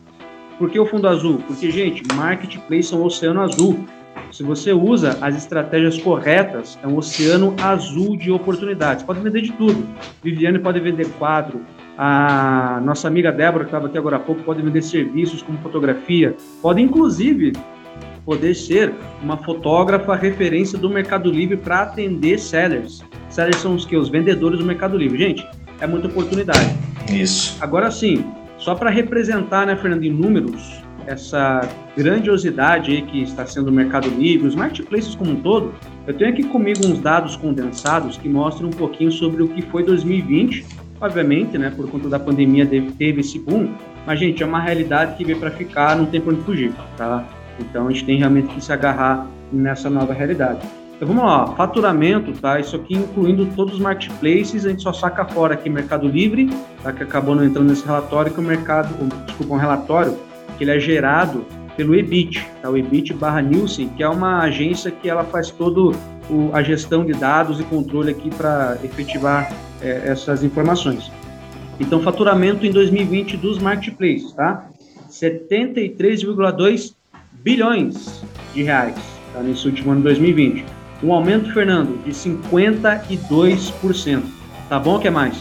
por 0.58 0.70
que 0.70 0.80
o 0.80 0.86
fundo 0.86 1.08
azul? 1.08 1.42
Porque, 1.46 1.70
gente, 1.70 2.04
marketplace 2.16 2.94
é 2.94 2.98
um 2.98 3.04
oceano 3.04 3.42
azul. 3.42 3.86
Se 4.32 4.44
você 4.44 4.72
usa 4.72 5.18
as 5.22 5.36
estratégias 5.36 5.98
corretas, 5.98 6.80
é 6.82 6.88
um 6.88 6.98
oceano 6.98 7.54
azul 7.62 8.16
de 8.16 8.32
oportunidades. 8.32 9.04
Pode 9.04 9.20
vender 9.20 9.42
de 9.42 9.52
tudo. 9.54 9.86
Viviane 10.24 10.60
pode 10.60 10.80
vender 10.80 11.10
quadro. 11.20 11.62
A 11.98 12.82
nossa 12.84 13.08
amiga 13.08 13.32
Débora, 13.32 13.66
que 13.66 13.70
estava 13.70 13.88
aqui 13.88 13.98
agora 13.98 14.16
há 14.16 14.20
pouco, 14.20 14.44
pode 14.44 14.62
vender 14.62 14.82
serviços 14.82 15.42
como 15.42 15.58
fotografia. 15.60 16.36
Pode, 16.62 16.82
inclusive, 16.82 17.54
poder 18.26 18.54
ser 18.56 18.94
uma 19.22 19.38
fotógrafa 19.38 20.16
referência 20.16 20.78
do 20.78 20.90
Mercado 20.90 21.32
Livre 21.32 21.58
para 21.58 21.82
atender 21.82 22.40
sellers. 22.40 23.04
Sellers 23.30 23.58
são 23.58 23.76
os 23.76 23.86
que? 23.86 23.96
Os 23.96 24.10
vendedores 24.10 24.60
do 24.60 24.66
Mercado 24.66 24.98
Livre. 24.98 25.18
Gente, 25.18 25.48
é 25.80 25.88
muita 25.88 26.08
oportunidade. 26.08 26.76
Isso. 27.12 27.58
Agora 27.62 27.90
sim, 27.90 28.24
só 28.58 28.76
para 28.76 28.90
representar, 28.90 29.66
né, 29.66 29.76
Fernando, 29.76 30.04
em 30.04 30.12
números, 30.12 30.82
essa 31.08 31.68
grandiosidade 31.98 32.92
aí 32.92 33.02
que 33.02 33.24
está 33.24 33.46
sendo 33.46 33.70
o 33.70 33.72
Mercado 33.72 34.08
Livre, 34.08 34.48
os 34.48 34.56
marketplaces 34.56 35.16
como 35.16 35.32
um 35.32 35.36
todo, 35.36 35.74
eu 36.06 36.14
tenho 36.14 36.32
aqui 36.32 36.44
comigo 36.44 36.86
uns 36.86 37.00
dados 37.00 37.36
condensados 37.36 38.18
que 38.18 38.30
mostram 38.30 38.68
um 38.68 38.72
pouquinho 38.72 39.12
sobre 39.12 39.42
o 39.42 39.48
que 39.48 39.62
foi 39.64 39.84
2020. 39.84 40.66
Obviamente, 41.00 41.58
né, 41.58 41.72
por 41.76 41.90
conta 41.90 42.08
da 42.08 42.20
pandemia 42.20 42.66
teve 42.66 43.22
esse 43.22 43.40
boom, 43.40 43.74
mas, 44.06 44.20
gente, 44.20 44.42
é 44.42 44.46
uma 44.46 44.60
realidade 44.60 45.16
que 45.18 45.24
veio 45.24 45.40
para 45.40 45.52
ficar, 45.52 45.96
não 45.96 46.06
tem 46.06 46.22
por 46.22 46.34
onde 46.34 46.44
fugir, 46.44 46.72
tá? 46.98 47.26
Então, 47.62 47.88
a 47.88 47.92
gente 47.92 48.06
tem 48.06 48.18
realmente 48.18 48.54
que 48.54 48.64
se 48.64 48.72
agarrar 48.74 49.28
nessa 49.52 49.90
nova 49.90 50.14
realidade. 50.14 50.60
Então 51.02 51.16
vamos 51.16 51.32
lá, 51.32 51.48
faturamento, 51.56 52.32
tá? 52.34 52.60
Isso 52.60 52.76
aqui 52.76 52.94
incluindo 52.94 53.48
todos 53.56 53.74
os 53.74 53.80
marketplaces, 53.80 54.68
a 54.68 54.70
gente 54.70 54.84
só 54.84 54.94
saca 54.94 55.26
fora 55.26 55.56
aqui 55.56 55.68
Mercado 55.68 56.08
Livre, 56.08 56.48
tá? 56.84 56.94
Que 56.94 57.02
acabou 57.02 57.34
não 57.34 57.44
entrando 57.44 57.70
nesse 57.70 57.84
relatório, 57.84 58.32
que 58.32 58.40
o 58.40 58.44
mercado, 58.44 58.94
desculpa, 59.26 59.56
um 59.56 59.58
relatório 59.58 60.16
que 60.60 60.64
ele 60.64 60.70
é 60.70 60.80
gerado 60.80 61.44
pelo 61.76 61.96
EBIT, 61.96 62.48
tá? 62.62 62.70
O 62.70 62.78
EBIT 62.78 63.16
barra 63.16 63.42
Nielsen, 63.42 63.90
que 63.90 64.04
é 64.04 64.08
uma 64.08 64.42
agência 64.42 64.92
que 64.92 65.10
ela 65.10 65.24
faz 65.24 65.50
todo 65.50 65.92
o, 66.30 66.52
a 66.54 66.62
gestão 66.62 67.04
de 67.04 67.14
dados 67.14 67.60
e 67.60 67.64
controle 67.64 68.12
aqui 68.12 68.30
para 68.30 68.78
efetivar 68.84 69.52
é, 69.82 70.04
essas 70.06 70.44
informações. 70.44 71.12
Então, 71.80 72.00
faturamento 72.04 72.64
em 72.64 72.72
2020 72.72 73.38
dos 73.38 73.58
marketplaces, 73.58 74.34
tá? 74.34 74.70
73,2 75.10 76.94
bilhões 77.44 78.22
de 78.54 78.64
reais, 78.64 78.96
tá? 79.34 79.42
Nesse 79.42 79.68
último 79.68 79.92
ano 79.92 80.02
de 80.02 80.06
2020. 80.06 80.66
Um 81.04 81.14
aumento, 81.14 81.52
Fernando, 81.54 82.02
de 82.04 82.12
52%. 82.12 84.22
Tá 84.70 84.80
bom 84.80 84.94
ou 84.94 85.00
quer 85.00 85.12
mais? 85.12 85.36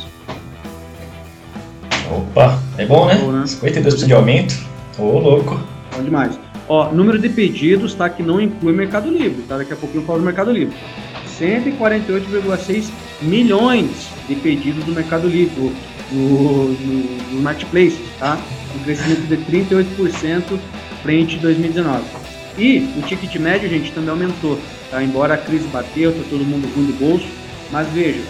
Opa, 2.10 2.58
é 2.78 2.86
bom, 2.86 3.06
né? 3.06 3.14
Bom, 3.16 3.32
né? 3.32 3.44
52% 3.44 4.06
de 4.06 4.14
aumento. 4.14 4.54
Ô, 4.98 5.02
oh, 5.02 5.18
louco. 5.18 5.60
Bom 5.94 6.02
demais. 6.02 6.38
Ó, 6.68 6.90
número 6.92 7.18
de 7.18 7.28
pedidos, 7.28 7.94
tá? 7.94 8.08
Que 8.08 8.22
não 8.22 8.40
inclui 8.40 8.72
Mercado 8.72 9.10
Livre, 9.10 9.42
tá? 9.42 9.58
Daqui 9.58 9.72
a 9.72 9.76
pouco 9.76 9.96
eu 9.96 10.02
falo 10.02 10.20
do 10.20 10.24
Mercado 10.24 10.50
Livre. 10.50 10.74
148,6 11.38 12.90
milhões 13.22 14.08
de 14.28 14.34
pedidos 14.36 14.84
do 14.84 14.92
Mercado 14.92 15.28
Livre, 15.28 15.72
no, 16.12 16.18
no, 16.18 17.32
no 17.32 17.42
Marketplace, 17.42 17.98
tá? 18.18 18.38
Um 18.74 18.84
crescimento 18.84 19.26
de 19.26 19.36
38% 19.36 20.58
frente 21.02 21.36
a 21.36 21.40
2019. 21.40 22.02
E 22.58 22.78
o 22.98 23.02
ticket 23.02 23.36
médio, 23.36 23.68
gente, 23.68 23.92
também 23.92 24.10
aumentou. 24.10 24.58
Tá? 24.90 25.02
Embora 25.02 25.34
a 25.34 25.38
crise 25.38 25.66
bateu, 25.68 26.12
tá 26.12 26.22
todo 26.28 26.44
mundo 26.44 26.68
ruim 26.74 26.86
do 26.86 26.92
bolso, 26.98 27.26
mas 27.70 27.88
veja, 27.88 28.20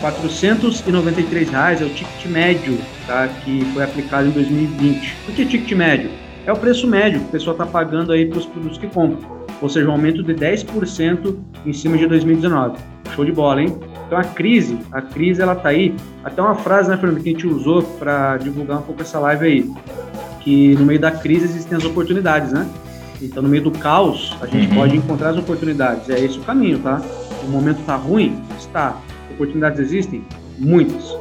493 0.00 1.50
reais 1.50 1.80
é 1.80 1.84
o 1.84 1.88
ticket 1.88 2.26
médio 2.26 2.78
tá? 3.06 3.28
que 3.44 3.64
foi 3.72 3.82
aplicado 3.82 4.28
em 4.28 4.30
2020. 4.30 5.14
O 5.28 5.32
que 5.32 5.42
é 5.42 5.44
ticket 5.44 5.72
médio? 5.72 6.10
É 6.46 6.52
o 6.52 6.56
preço 6.56 6.86
médio 6.86 7.20
que 7.20 7.26
o 7.26 7.30
pessoal 7.30 7.54
está 7.54 7.66
pagando 7.66 8.12
aí 8.12 8.26
para 8.26 8.38
os 8.38 8.46
produtos 8.46 8.78
que 8.78 8.86
compram. 8.86 9.38
Ou 9.60 9.68
seja, 9.68 9.88
um 9.88 9.92
aumento 9.92 10.22
de 10.22 10.34
10% 10.34 11.36
em 11.66 11.72
cima 11.72 11.98
de 11.98 12.06
2019. 12.06 12.78
Show 13.14 13.24
de 13.24 13.32
bola, 13.32 13.62
hein? 13.62 13.76
Então 14.06 14.18
a 14.18 14.24
crise, 14.24 14.78
a 14.92 15.02
crise 15.02 15.42
ela 15.42 15.54
tá 15.54 15.70
aí. 15.70 15.94
Até 16.24 16.40
uma 16.40 16.54
frase, 16.54 16.88
né, 16.88 16.96
Fernando, 16.96 17.22
que 17.22 17.28
a 17.28 17.32
gente 17.32 17.46
usou 17.46 17.82
para 17.82 18.36
divulgar 18.38 18.78
um 18.78 18.82
pouco 18.82 19.02
essa 19.02 19.18
live 19.18 19.44
aí, 19.44 19.70
que 20.48 20.74
no 20.76 20.86
meio 20.86 20.98
da 20.98 21.10
crise 21.10 21.44
existem 21.44 21.76
as 21.76 21.84
oportunidades, 21.84 22.52
né? 22.52 22.66
Então, 23.20 23.42
no 23.42 23.50
meio 23.50 23.64
do 23.64 23.70
caos, 23.70 24.34
a 24.40 24.46
gente 24.46 24.70
uhum. 24.70 24.76
pode 24.76 24.96
encontrar 24.96 25.30
as 25.30 25.36
oportunidades. 25.36 26.08
É 26.08 26.18
esse 26.18 26.38
o 26.38 26.42
caminho, 26.42 26.78
tá? 26.78 27.02
O 27.44 27.48
momento 27.50 27.80
está 27.80 27.96
ruim? 27.96 28.40
Está. 28.58 28.96
Oportunidades 29.32 29.78
existem? 29.78 30.24
Muitas. 30.58 31.14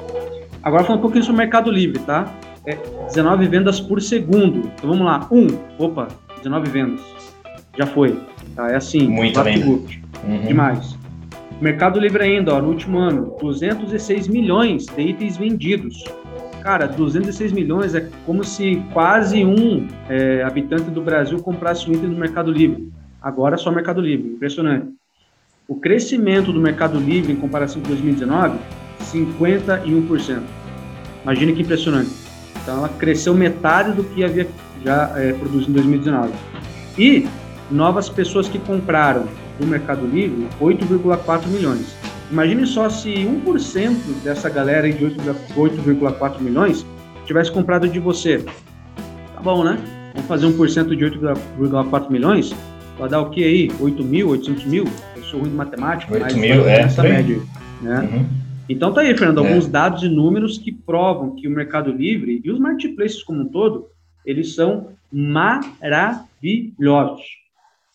Agora, 0.63 0.85
falando 0.85 0.99
um 0.99 1.01
pouquinho 1.01 1.25
sobre 1.25 1.35
o 1.35 1.39
Mercado 1.39 1.69
Livre, 1.69 1.99
tá? 1.99 2.33
É 2.65 2.77
19 3.07 3.47
vendas 3.49 3.81
por 3.81 4.01
segundo. 4.01 4.59
Então, 4.59 4.91
vamos 4.91 5.05
lá. 5.05 5.27
Um. 5.29 5.47
Opa, 5.77 6.07
19 6.37 6.69
vendas. 6.69 7.01
Já 7.77 7.85
foi. 7.85 8.17
Tá? 8.55 8.71
É 8.71 8.77
assim. 8.77 9.09
Muito 9.09 9.43
bem. 9.43 9.61
Uhum. 9.61 10.41
Demais. 10.47 10.97
Mercado 11.59 11.99
Livre 11.99 12.23
ainda, 12.23 12.53
ó, 12.53 12.61
no 12.61 12.69
último 12.69 12.97
ano, 12.97 13.35
206 13.41 14.29
milhões 14.29 14.85
de 14.85 15.01
itens 15.01 15.35
vendidos. 15.35 16.05
Cara, 16.62 16.88
206 16.88 17.52
milhões 17.52 17.96
é 17.96 18.10
como 18.26 18.43
se 18.43 18.84
quase 18.93 19.46
um 19.46 19.88
é, 20.10 20.43
habitante 20.43 20.89
do 20.89 21.02
Brasil 21.02 21.39
comprasse 21.39 21.89
um 21.89 21.93
item 21.93 22.10
no 22.10 22.17
Mercado 22.17 22.52
Livre. 22.52 22.91
Agora 23.22 23.56
é 23.56 23.58
só 23.58 23.72
Mercado 23.72 24.02
Livre, 24.02 24.28
impressionante. 24.34 24.88
O 25.67 25.76
crescimento 25.76 26.52
do 26.54 26.60
Mercado 26.60 26.98
Livre 27.00 27.34
em 27.34 27.36
comparação 27.36 27.82
com 27.82 27.88
2019, 27.89 28.58
51%. 29.02 30.41
Imagine 31.24 31.54
que 31.54 31.62
impressionante. 31.62 32.12
Então 32.62 32.78
ela 32.78 32.89
cresceu 32.89 33.34
metade 33.34 33.91
do 33.93 34.04
que 34.04 34.24
havia 34.24 34.48
já 34.84 35.12
é, 35.15 35.34
produzido 35.34 35.72
em 35.72 35.74
2019. 35.74 36.34
E 36.98 37.28
novas 37.70 38.08
pessoas 38.08 38.48
que 38.48 38.60
compraram 38.60 39.28
do 39.60 39.67
Mercado 39.67 40.06
Livre, 40.06 40.48
8,4 40.62 41.48
milhões. 41.48 41.96
Imagine 42.31 42.65
só 42.67 42.89
se 42.89 43.09
1% 43.09 44.23
dessa 44.23 44.49
galera 44.49 44.91
de 44.91 45.05
8,4 45.05 46.41
milhões 46.41 46.85
tivesse 47.25 47.51
comprado 47.51 47.87
de 47.87 47.99
você. 47.99 48.43
Tá 49.33 49.41
bom, 49.41 49.63
né? 49.63 49.77
Vamos 50.13 50.27
fazer 50.27 50.47
1% 50.47 50.95
de 50.95 51.05
8,4 51.05 52.09
milhões? 52.09 52.53
Vai 52.97 53.09
dar 53.09 53.21
o 53.21 53.29
que 53.29 53.43
aí? 53.43 53.71
8 53.79 54.03
mil, 54.03 54.29
800 54.29 54.65
mil? 54.65 54.85
Eu 55.15 55.23
sou 55.23 55.39
ruim 55.39 55.49
de 55.49 55.55
matemática, 55.55 56.13
8 56.13 56.23
mas 56.23 56.35
mil, 56.35 56.67
é, 56.67 56.81
essa 56.81 57.03
média. 57.03 57.39
Né? 57.81 57.99
Uhum. 57.99 58.25
Então 58.67 58.91
tá 58.91 59.01
aí, 59.01 59.15
Fernando, 59.15 59.45
é. 59.45 59.47
alguns 59.47 59.67
dados 59.67 60.01
e 60.03 60.09
números 60.09 60.57
que 60.57 60.71
provam 60.71 61.35
que 61.35 61.47
o 61.47 61.51
Mercado 61.51 61.91
Livre 61.91 62.41
e 62.43 62.51
os 62.51 62.59
marketplaces 62.59 63.21
como 63.23 63.41
um 63.41 63.47
todo, 63.47 63.87
eles 64.25 64.55
são 64.55 64.89
maravilhosos. 65.11 67.21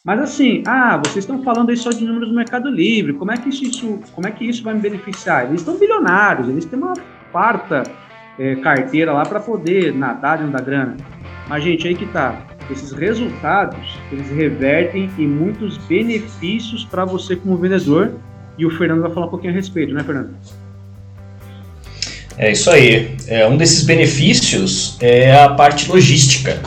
Mas 0.05 0.21
assim, 0.21 0.65
ah, 0.67 0.97
vocês 0.97 1.19
estão 1.19 1.45
falando 1.45 1.71
aí 1.71 1.77
só 1.77 1.91
de 1.91 2.05
números 2.05 2.29
do 2.29 2.35
Mercado 2.35 2.69
Livre, 2.69 3.13
como 3.13 3.31
é 3.31 3.37
que 3.37 3.49
isso, 3.49 4.01
como 4.13 4.27
é 4.27 4.33
que 4.33 4.45
isso 4.45 4.61
vai 4.65 4.75
me 4.75 4.81
beneficiar? 4.81 5.47
Eles 5.47 5.61
estão 5.61 5.79
bilionários, 5.79 6.49
eles 6.49 6.65
têm 6.65 6.77
uma 6.77 6.95
farta 7.33 7.85
é, 8.37 8.57
carteira 8.57 9.13
lá 9.13 9.25
para 9.25 9.39
poder 9.39 9.95
nadar 9.95 10.39
dentro 10.39 10.53
da 10.53 10.61
grana. 10.61 10.97
Mas, 11.49 11.63
gente, 11.63 11.87
aí 11.87 11.95
que 11.95 12.07
tá. 12.07 12.47
Esses 12.69 12.91
resultados, 12.91 13.97
eles 14.11 14.29
revertem 14.31 15.09
em 15.17 15.29
muitos 15.29 15.79
benefícios 15.79 16.85
para 16.85 17.05
você 17.05 17.37
como 17.37 17.57
vendedor, 17.57 18.13
e 18.59 18.67
o 18.67 18.71
Fernando 18.71 19.03
vai 19.03 19.13
falar 19.13 19.27
um 19.27 19.31
pouquinho 19.31 19.53
a 19.53 19.57
respeito, 19.57 19.95
né, 19.95 20.03
Fernando? 20.03 20.35
É 22.39 22.51
isso 22.51 22.71
aí. 22.71 23.15
É, 23.29 23.47
um 23.47 23.57
desses 23.57 23.85
benefícios 23.85 24.97
é 25.01 25.41
a 25.41 25.51
parte 25.51 25.89
logística. 25.89 26.61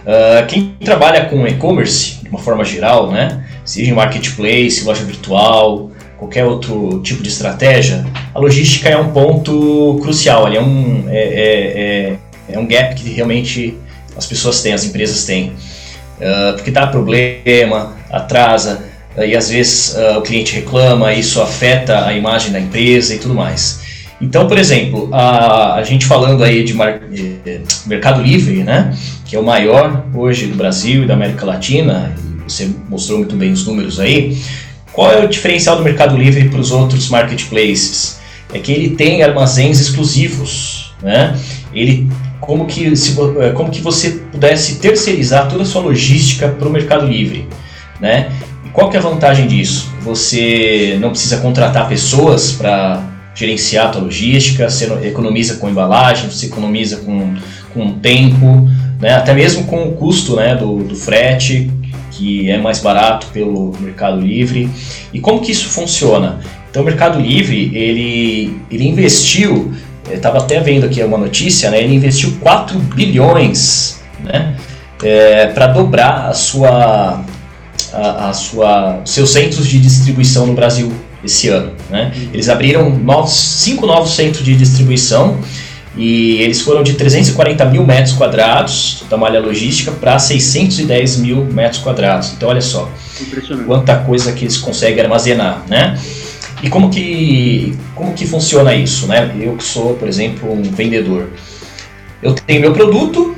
Uh, 0.00 0.46
quem 0.46 0.74
trabalha 0.82 1.26
com 1.26 1.46
e-commerce, 1.46 2.22
de 2.22 2.28
uma 2.28 2.38
forma 2.38 2.64
geral, 2.64 3.10
né, 3.10 3.44
seja 3.64 3.90
em 3.90 3.94
marketplace, 3.94 4.82
loja 4.84 5.04
virtual, 5.04 5.90
qualquer 6.16 6.44
outro 6.44 7.00
tipo 7.02 7.22
de 7.22 7.28
estratégia, 7.28 8.04
a 8.34 8.38
logística 8.38 8.88
é 8.88 8.96
um 8.96 9.10
ponto 9.10 9.98
crucial, 10.02 10.48
é 10.48 10.60
um, 10.60 11.04
é, 11.08 11.18
é, 11.18 11.80
é, 11.80 12.16
é 12.54 12.58
um 12.58 12.66
gap 12.66 12.94
que 12.94 13.10
realmente 13.10 13.76
as 14.16 14.26
pessoas 14.26 14.62
têm, 14.62 14.72
as 14.72 14.84
empresas 14.84 15.24
têm. 15.24 15.52
Uh, 16.18 16.52
porque 16.54 16.70
dá 16.70 16.86
problema, 16.86 17.96
atrasa, 18.10 18.84
e 19.16 19.34
às 19.34 19.48
vezes 19.48 19.94
uh, 19.94 20.18
o 20.18 20.22
cliente 20.22 20.54
reclama, 20.54 21.12
isso 21.12 21.40
afeta 21.40 22.06
a 22.06 22.12
imagem 22.12 22.52
da 22.52 22.60
empresa 22.60 23.14
e 23.14 23.18
tudo 23.18 23.34
mais. 23.34 23.89
Então, 24.20 24.46
por 24.46 24.58
exemplo, 24.58 25.08
a, 25.12 25.76
a 25.76 25.82
gente 25.82 26.04
falando 26.04 26.44
aí 26.44 26.62
de, 26.62 26.74
mar, 26.74 27.00
de, 27.08 27.38
Mercado 27.86 28.22
Livre, 28.22 28.62
né, 28.62 28.94
que 29.24 29.34
é 29.34 29.38
o 29.38 29.42
maior 29.42 30.04
hoje 30.14 30.46
do 30.46 30.56
Brasil 30.56 31.04
e 31.04 31.06
da 31.06 31.14
América 31.14 31.46
Latina, 31.46 32.14
você 32.46 32.68
mostrou 32.88 33.18
muito 33.18 33.34
bem 33.34 33.50
os 33.50 33.66
números 33.66 33.98
aí, 33.98 34.36
qual 34.92 35.10
é 35.10 35.24
o 35.24 35.28
diferencial 35.28 35.76
do 35.76 35.82
Mercado 35.82 36.16
Livre 36.16 36.48
para 36.48 36.60
os 36.60 36.70
outros 36.70 37.08
marketplaces? 37.08 38.18
É 38.52 38.58
que 38.58 38.72
ele 38.72 38.90
tem 38.90 39.22
armazéns 39.22 39.80
exclusivos, 39.80 40.92
né? 41.00 41.38
Ele 41.72 42.10
como 42.40 42.66
que, 42.66 42.96
se, 42.96 43.16
é, 43.38 43.50
como 43.50 43.70
que 43.70 43.80
você 43.80 44.10
pudesse 44.32 44.80
terceirizar 44.80 45.48
toda 45.48 45.62
a 45.62 45.66
sua 45.66 45.82
logística 45.82 46.48
para 46.48 46.66
o 46.66 46.70
Mercado 46.70 47.06
Livre, 47.06 47.46
né? 48.00 48.32
E 48.66 48.70
qual 48.70 48.90
que 48.90 48.96
é 48.96 49.00
a 49.00 49.02
vantagem 49.02 49.46
disso? 49.46 49.92
Você 50.02 50.98
não 51.00 51.10
precisa 51.10 51.36
contratar 51.36 51.88
pessoas 51.88 52.52
para 52.52 53.04
gerenciar 53.40 53.86
a 53.86 53.88
tua 53.88 54.02
logística, 54.02 54.68
você 54.68 54.84
economiza 55.02 55.54
com 55.54 55.68
embalagem, 55.68 56.28
você 56.28 56.46
economiza 56.46 56.98
com, 56.98 57.34
com 57.72 57.92
tempo, 57.98 58.68
né? 59.00 59.14
até 59.14 59.32
mesmo 59.32 59.64
com 59.64 59.88
o 59.88 59.92
custo 59.92 60.36
né, 60.36 60.54
do, 60.54 60.84
do 60.84 60.94
frete, 60.94 61.70
que 62.10 62.50
é 62.50 62.58
mais 62.58 62.80
barato 62.80 63.28
pelo 63.28 63.72
Mercado 63.80 64.20
Livre. 64.20 64.68
E 65.12 65.20
como 65.20 65.40
que 65.40 65.52
isso 65.52 65.70
funciona? 65.70 66.40
Então 66.70 66.82
o 66.82 66.84
Mercado 66.84 67.18
Livre, 67.18 67.74
ele, 67.74 68.60
ele 68.70 68.86
investiu, 68.86 69.72
estava 70.10 70.38
até 70.38 70.60
vendo 70.60 70.84
aqui 70.84 71.02
uma 71.02 71.18
notícia, 71.18 71.70
né, 71.70 71.82
ele 71.82 71.94
investiu 71.94 72.36
4 72.40 72.78
bilhões 72.78 74.02
né, 74.22 74.54
é, 75.02 75.46
para 75.46 75.68
dobrar 75.68 76.28
a 76.28 76.34
sua, 76.34 77.24
a, 77.90 78.28
a 78.28 78.32
sua, 78.34 79.00
seus 79.06 79.32
centros 79.32 79.66
de 79.66 79.78
distribuição 79.78 80.46
no 80.46 80.52
Brasil 80.52 80.92
esse 81.24 81.48
ano. 81.48 81.79
Né? 81.90 82.12
Eles 82.32 82.48
abriram 82.48 82.90
novos, 82.90 83.32
cinco 83.32 83.86
novos 83.86 84.14
centros 84.14 84.44
de 84.44 84.54
distribuição 84.54 85.40
e 85.96 86.40
eles 86.40 86.60
foram 86.60 86.82
de 86.82 86.94
340 86.94 87.64
mil 87.64 87.84
metros 87.84 88.14
quadrados 88.14 89.04
da 89.10 89.16
malha 89.16 89.40
logística 89.40 89.90
para 89.90 90.18
610 90.18 91.16
mil 91.18 91.44
metros 91.44 91.82
quadrados. 91.82 92.32
Então, 92.32 92.48
olha 92.48 92.60
só 92.60 92.88
quanta 93.66 93.96
coisa 93.96 94.32
que 94.32 94.44
eles 94.44 94.56
conseguem 94.56 95.02
armazenar, 95.02 95.64
né? 95.68 95.98
E 96.62 96.68
como 96.68 96.90
que, 96.90 97.76
como 97.94 98.12
que 98.12 98.26
funciona 98.26 98.74
isso, 98.74 99.06
né? 99.06 99.34
Eu 99.40 99.56
que 99.56 99.64
sou, 99.64 99.94
por 99.94 100.06
exemplo, 100.06 100.52
um 100.52 100.62
vendedor. 100.62 101.30
Eu 102.22 102.34
tenho 102.34 102.60
meu 102.60 102.72
produto, 102.72 103.34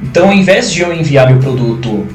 então 0.00 0.28
ao 0.28 0.32
invés 0.32 0.70
de 0.70 0.82
eu 0.82 0.92
enviar 0.92 1.30
meu 1.30 1.40
produto 1.40 2.06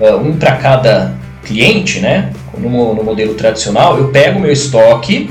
uh, 0.00 0.16
um 0.16 0.36
para 0.36 0.56
cada 0.56 1.14
cliente, 1.44 2.00
né? 2.00 2.32
No, 2.60 2.94
no 2.94 3.04
modelo 3.04 3.34
tradicional, 3.34 3.98
eu 3.98 4.08
pego 4.08 4.40
meu 4.40 4.52
estoque 4.52 5.30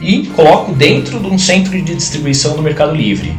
e 0.00 0.26
coloco 0.28 0.72
dentro 0.72 1.18
de 1.18 1.26
um 1.26 1.38
centro 1.38 1.72
de 1.72 1.94
distribuição 1.94 2.54
do 2.54 2.62
Mercado 2.62 2.94
Livre. 2.94 3.36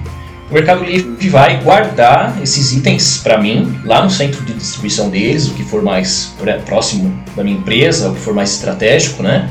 O 0.50 0.54
Mercado 0.54 0.84
Livre 0.84 1.30
vai 1.30 1.62
guardar 1.62 2.42
esses 2.42 2.72
itens 2.72 3.18
para 3.18 3.38
mim 3.38 3.80
lá 3.84 4.02
no 4.02 4.10
centro 4.10 4.44
de 4.46 4.54
distribuição 4.54 5.10
deles, 5.10 5.50
o 5.50 5.54
que 5.54 5.64
for 5.64 5.82
mais 5.82 6.34
próximo 6.66 7.22
da 7.36 7.44
minha 7.44 7.58
empresa, 7.58 8.10
o 8.10 8.14
que 8.14 8.22
for 8.22 8.34
mais 8.34 8.52
estratégico, 8.54 9.22
né? 9.22 9.50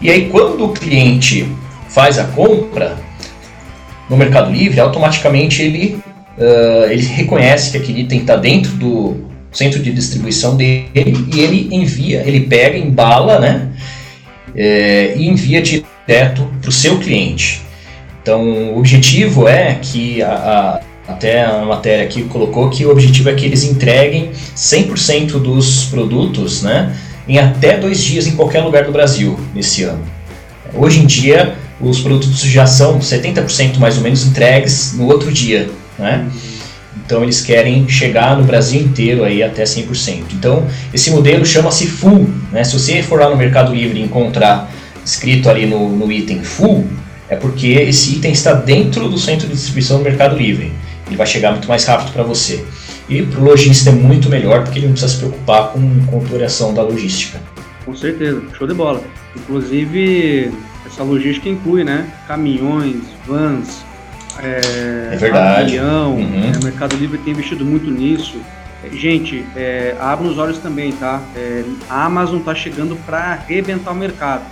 E 0.00 0.10
aí 0.10 0.28
quando 0.28 0.64
o 0.64 0.72
cliente 0.72 1.48
faz 1.88 2.18
a 2.18 2.24
compra 2.24 2.98
no 4.08 4.16
Mercado 4.16 4.50
Livre, 4.50 4.80
automaticamente 4.80 5.62
ele, 5.62 6.02
uh, 6.36 6.90
ele 6.90 7.02
reconhece 7.06 7.70
que 7.70 7.76
aquele 7.76 8.00
item 8.00 8.20
está 8.20 8.34
dentro 8.34 8.72
do 8.72 9.30
centro 9.52 9.82
de 9.82 9.92
distribuição 9.92 10.56
dele 10.56 11.26
e 11.34 11.40
ele 11.40 11.68
envia, 11.72 12.22
ele 12.26 12.40
pega, 12.40 12.78
embala, 12.78 13.38
né? 13.38 13.68
É, 14.54 15.14
e 15.16 15.28
envia 15.28 15.62
direto 15.62 16.48
para 16.60 16.68
o 16.68 16.72
seu 16.72 16.98
cliente. 16.98 17.62
Então, 18.22 18.72
o 18.74 18.78
objetivo 18.78 19.48
é 19.48 19.78
que, 19.80 20.22
a, 20.22 20.80
a, 21.08 21.12
até 21.12 21.44
a 21.44 21.64
matéria 21.64 22.04
aqui 22.04 22.22
colocou 22.24 22.68
que 22.68 22.84
o 22.84 22.90
objetivo 22.90 23.30
é 23.30 23.34
que 23.34 23.44
eles 23.44 23.64
entreguem 23.64 24.30
100% 24.56 25.40
dos 25.40 25.84
produtos 25.86 26.62
né, 26.62 26.94
em 27.26 27.38
até 27.38 27.78
dois 27.78 28.02
dias 28.02 28.26
em 28.26 28.36
qualquer 28.36 28.62
lugar 28.62 28.84
do 28.84 28.92
Brasil 28.92 29.38
nesse 29.54 29.84
ano. 29.84 30.04
Hoje 30.74 31.00
em 31.00 31.06
dia, 31.06 31.54
os 31.80 32.00
produtos 32.00 32.40
já 32.40 32.66
são 32.66 32.98
70% 32.98 33.78
mais 33.78 33.96
ou 33.96 34.02
menos 34.02 34.26
entregues 34.26 34.92
no 34.94 35.06
outro 35.06 35.32
dia. 35.32 35.70
Né? 35.98 36.28
Então 37.10 37.24
eles 37.24 37.40
querem 37.40 37.88
chegar 37.88 38.38
no 38.38 38.44
Brasil 38.44 38.80
inteiro 38.80 39.24
aí 39.24 39.42
até 39.42 39.64
100%. 39.64 40.26
Então 40.32 40.64
esse 40.94 41.10
modelo 41.10 41.44
chama-se 41.44 41.88
full. 41.88 42.30
Né? 42.52 42.62
Se 42.62 42.78
você 42.78 43.02
for 43.02 43.18
lá 43.18 43.28
no 43.28 43.36
Mercado 43.36 43.74
Livre 43.74 43.98
e 43.98 44.02
encontrar 44.04 44.70
escrito 45.04 45.50
ali 45.50 45.66
no, 45.66 45.88
no 45.88 46.12
item 46.12 46.44
full, 46.44 46.86
é 47.28 47.34
porque 47.34 47.66
esse 47.66 48.14
item 48.14 48.30
está 48.30 48.52
dentro 48.52 49.08
do 49.08 49.18
centro 49.18 49.48
de 49.48 49.54
distribuição 49.54 49.98
do 49.98 50.04
Mercado 50.04 50.36
Livre. 50.36 50.70
Ele 51.08 51.16
vai 51.16 51.26
chegar 51.26 51.50
muito 51.50 51.66
mais 51.66 51.84
rápido 51.84 52.12
para 52.12 52.22
você. 52.22 52.64
E 53.08 53.22
para 53.22 53.40
o 53.40 53.44
lojista 53.44 53.90
é 53.90 53.92
muito 53.92 54.28
melhor 54.28 54.62
porque 54.62 54.78
ele 54.78 54.86
não 54.86 54.92
precisa 54.92 55.12
se 55.12 55.18
preocupar 55.18 55.72
com, 55.72 55.80
com 56.06 56.16
a 56.16 56.18
operação 56.20 56.72
da 56.72 56.82
logística. 56.82 57.40
Com 57.84 57.96
certeza, 57.96 58.40
show 58.56 58.68
de 58.68 58.74
bola. 58.74 59.02
Inclusive, 59.34 60.52
essa 60.86 61.02
logística 61.02 61.48
inclui 61.48 61.82
né, 61.82 62.08
caminhões, 62.28 63.02
vans, 63.26 63.84
é, 64.42 65.14
é 65.14 65.16
verdade. 65.16 65.78
avião. 65.78 66.16
Uhum. 66.16 66.52
O 66.60 66.64
Mercado 66.64 66.96
Livre 66.96 67.18
tem 67.18 67.32
investido 67.32 67.64
muito 67.64 67.90
nisso. 67.90 68.40
Gente, 68.92 69.44
é, 69.54 69.94
abre 70.00 70.26
os 70.26 70.38
olhos 70.38 70.58
também, 70.58 70.92
tá? 70.92 71.20
É, 71.36 71.64
a 71.88 72.06
Amazon 72.06 72.38
está 72.38 72.54
chegando 72.54 72.96
para 73.04 73.18
arrebentar 73.18 73.92
o 73.92 73.94
mercado 73.94 74.42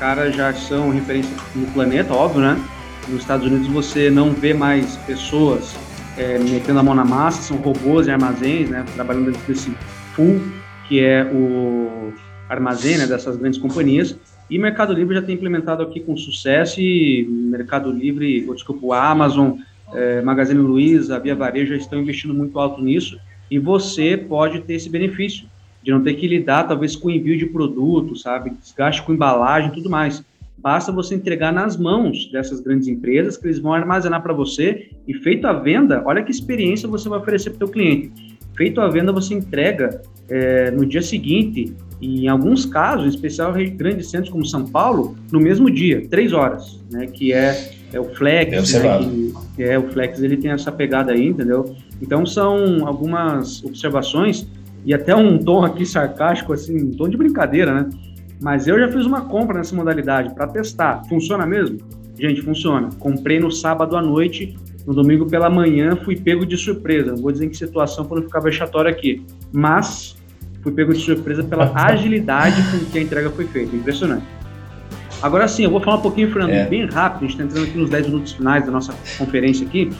caras 0.00 0.34
já 0.34 0.52
são 0.54 0.90
referência 0.90 1.30
no 1.54 1.66
planeta, 1.66 2.14
óbvio, 2.14 2.40
né? 2.40 2.58
Nos 3.06 3.20
Estados 3.20 3.46
Unidos 3.46 3.68
você 3.68 4.08
não 4.10 4.32
vê 4.32 4.54
mais 4.54 4.96
pessoas 5.06 5.76
é, 6.16 6.38
metendo 6.38 6.80
a 6.80 6.82
mão 6.82 6.94
na 6.94 7.04
massa, 7.04 7.42
são 7.42 7.58
robôs 7.58 8.08
em 8.08 8.12
armazéns, 8.12 8.70
né? 8.70 8.84
Trabalhando 8.94 9.26
dentro 9.26 9.42
desse 9.46 9.76
full, 10.14 10.40
que 10.88 11.04
é 11.04 11.24
o 11.24 12.12
armazém 12.48 12.96
né, 12.96 13.06
dessas 13.06 13.36
grandes 13.36 13.60
companhias. 13.60 14.16
E 14.50 14.58
Mercado 14.58 14.92
Livre 14.92 15.14
já 15.14 15.22
tem 15.22 15.36
implementado 15.36 15.82
aqui 15.82 16.00
com 16.00 16.16
sucesso 16.16 16.80
e 16.80 17.24
Mercado 17.24 17.92
Livre, 17.92 18.44
ou 18.48 18.54
desculpa, 18.54 18.96
Amazon, 18.96 19.52
é, 19.94 20.20
Magazine 20.20 20.60
Luiza, 20.60 21.18
Via 21.20 21.36
Varejo 21.36 21.70
já 21.70 21.76
estão 21.76 22.00
investindo 22.00 22.34
muito 22.34 22.58
alto 22.58 22.82
nisso 22.82 23.18
e 23.50 23.58
você 23.58 24.16
pode 24.16 24.60
ter 24.62 24.74
esse 24.74 24.90
benefício 24.90 25.46
de 25.82 25.90
não 25.90 26.02
ter 26.02 26.14
que 26.14 26.26
lidar 26.26 26.64
talvez 26.64 26.96
com 26.96 27.08
envio 27.08 27.38
de 27.38 27.46
produto, 27.46 28.16
sabe, 28.16 28.50
desgaste 28.50 29.02
com 29.02 29.12
embalagem, 29.12 29.70
tudo 29.70 29.88
mais. 29.88 30.22
Basta 30.58 30.92
você 30.92 31.14
entregar 31.14 31.52
nas 31.52 31.76
mãos 31.76 32.30
dessas 32.30 32.60
grandes 32.60 32.86
empresas 32.86 33.36
que 33.36 33.46
eles 33.46 33.58
vão 33.58 33.72
armazenar 33.72 34.22
para 34.22 34.34
você 34.34 34.90
e 35.08 35.14
feito 35.14 35.46
a 35.46 35.52
venda, 35.52 36.02
olha 36.04 36.22
que 36.22 36.30
experiência 36.30 36.88
você 36.88 37.08
vai 37.08 37.18
oferecer 37.18 37.50
para 37.50 37.66
o 37.66 37.70
cliente. 37.70 38.36
Feito 38.54 38.80
a 38.80 38.88
venda, 38.88 39.10
você 39.10 39.32
entrega 39.32 40.02
é, 40.30 40.70
no 40.70 40.86
dia 40.86 41.02
seguinte 41.02 41.74
e 42.00 42.24
em 42.24 42.28
alguns 42.28 42.64
casos, 42.64 43.06
em 43.06 43.08
especial 43.08 43.58
em 43.60 43.76
grandes 43.76 44.08
centros 44.08 44.30
como 44.30 44.44
São 44.46 44.64
Paulo, 44.64 45.16
no 45.30 45.38
mesmo 45.38 45.70
dia, 45.70 46.06
três 46.08 46.32
horas, 46.32 46.80
né? 46.90 47.06
Que 47.06 47.32
é, 47.32 47.72
é 47.92 48.00
o 48.00 48.04
Flex, 48.04 48.72
né, 48.72 48.98
que, 48.98 49.34
que 49.56 49.62
é 49.62 49.78
o 49.78 49.90
Flex, 49.90 50.22
ele 50.22 50.36
tem 50.36 50.50
essa 50.50 50.72
pegada 50.72 51.12
aí, 51.12 51.26
entendeu? 51.26 51.76
Então 52.00 52.24
são 52.24 52.86
algumas 52.86 53.62
observações 53.64 54.46
e 54.84 54.94
até 54.94 55.14
um 55.14 55.36
tom 55.36 55.64
aqui 55.64 55.84
sarcástico, 55.84 56.52
assim, 56.52 56.80
um 56.80 56.90
tom 56.92 57.08
de 57.08 57.16
brincadeira, 57.16 57.74
né? 57.74 57.90
Mas 58.40 58.66
eu 58.66 58.78
já 58.78 58.88
fiz 58.90 59.04
uma 59.04 59.22
compra 59.22 59.58
nessa 59.58 59.76
modalidade 59.76 60.34
para 60.34 60.46
testar. 60.46 61.02
Funciona 61.06 61.44
mesmo? 61.44 61.78
Gente, 62.18 62.40
funciona. 62.40 62.88
Comprei 62.98 63.38
no 63.38 63.50
sábado 63.50 63.96
à 63.96 64.02
noite, 64.02 64.56
no 64.86 64.94
domingo 64.94 65.26
pela 65.26 65.50
manhã 65.50 65.94
fui 65.96 66.16
pego 66.16 66.46
de 66.46 66.56
surpresa. 66.56 67.12
Não 67.12 67.18
vou 67.18 67.30
dizer 67.30 67.44
em 67.44 67.50
que 67.50 67.56
situação 67.56 68.06
para 68.06 68.16
não 68.16 68.22
ficar 68.22 68.40
vexatório 68.40 68.90
aqui. 68.90 69.22
Mas 69.52 70.16
fui 70.62 70.72
pego 70.72 70.92
de 70.92 71.00
surpresa 71.00 71.42
pela 71.42 71.72
agilidade 71.76 72.62
com 72.70 72.84
que 72.86 72.98
a 72.98 73.02
entrega 73.02 73.30
foi 73.30 73.46
feita. 73.46 73.74
Impressionante. 73.74 74.24
Agora 75.22 75.46
sim, 75.46 75.64
eu 75.64 75.70
vou 75.70 75.80
falar 75.80 75.98
um 75.98 76.02
pouquinho, 76.02 76.32
Fernando, 76.32 76.50
é. 76.50 76.66
bem 76.66 76.86
rápido. 76.86 77.24
A 77.24 77.28
gente 77.28 77.32
está 77.32 77.44
entrando 77.44 77.64
aqui 77.64 77.78
nos 77.78 77.90
10 77.90 78.06
minutos 78.06 78.32
finais 78.32 78.64
da 78.64 78.70
nossa 78.70 78.94
conferência 79.18 79.66
aqui. 79.66 79.90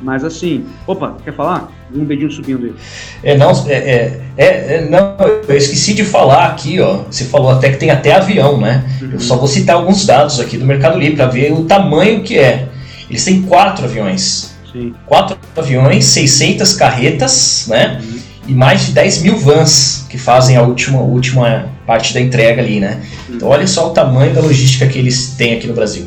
Mas 0.00 0.24
assim, 0.24 0.66
opa, 0.86 1.16
quer 1.22 1.32
falar? 1.32 1.70
Um 1.94 2.04
dedinho 2.04 2.30
subindo 2.30 2.66
aí. 2.66 2.74
É, 3.22 3.36
não, 3.36 3.50
é, 3.68 3.72
é, 3.72 4.20
é, 4.36 4.46
é, 4.74 4.88
não, 4.90 5.16
eu 5.46 5.56
esqueci 5.56 5.94
de 5.94 6.04
falar 6.04 6.46
aqui, 6.46 6.80
ó. 6.80 7.04
Você 7.08 7.24
falou 7.26 7.50
até 7.50 7.70
que 7.70 7.76
tem 7.76 7.90
até 7.90 8.14
avião, 8.14 8.58
né? 8.58 8.84
Uhum. 9.00 9.10
Eu 9.12 9.20
só 9.20 9.36
vou 9.36 9.46
citar 9.46 9.76
alguns 9.76 10.04
dados 10.04 10.40
aqui 10.40 10.56
do 10.56 10.64
Mercado 10.64 10.98
Livre 10.98 11.16
para 11.16 11.26
ver 11.26 11.52
o 11.52 11.64
tamanho 11.64 12.22
que 12.22 12.36
é. 12.36 12.68
Eles 13.08 13.24
têm 13.24 13.42
quatro 13.42 13.84
aviões. 13.84 14.56
Sim. 14.72 14.94
Quatro 15.06 15.36
aviões, 15.54 16.06
600 16.06 16.72
carretas, 16.72 17.66
né? 17.68 18.00
Uhum. 18.02 18.11
E 18.46 18.54
mais 18.54 18.86
de 18.86 18.92
10 18.92 19.22
mil 19.22 19.36
vans 19.36 20.06
que 20.08 20.18
fazem 20.18 20.56
a 20.56 20.62
última, 20.62 21.00
última 21.00 21.68
parte 21.86 22.12
da 22.12 22.20
entrega 22.20 22.60
ali, 22.60 22.80
né? 22.80 23.02
Então 23.28 23.48
olha 23.48 23.66
só 23.66 23.90
o 23.90 23.94
tamanho 23.94 24.34
da 24.34 24.40
logística 24.40 24.86
que 24.86 24.98
eles 24.98 25.34
têm 25.36 25.54
aqui 25.54 25.66
no 25.66 25.74
Brasil. 25.74 26.06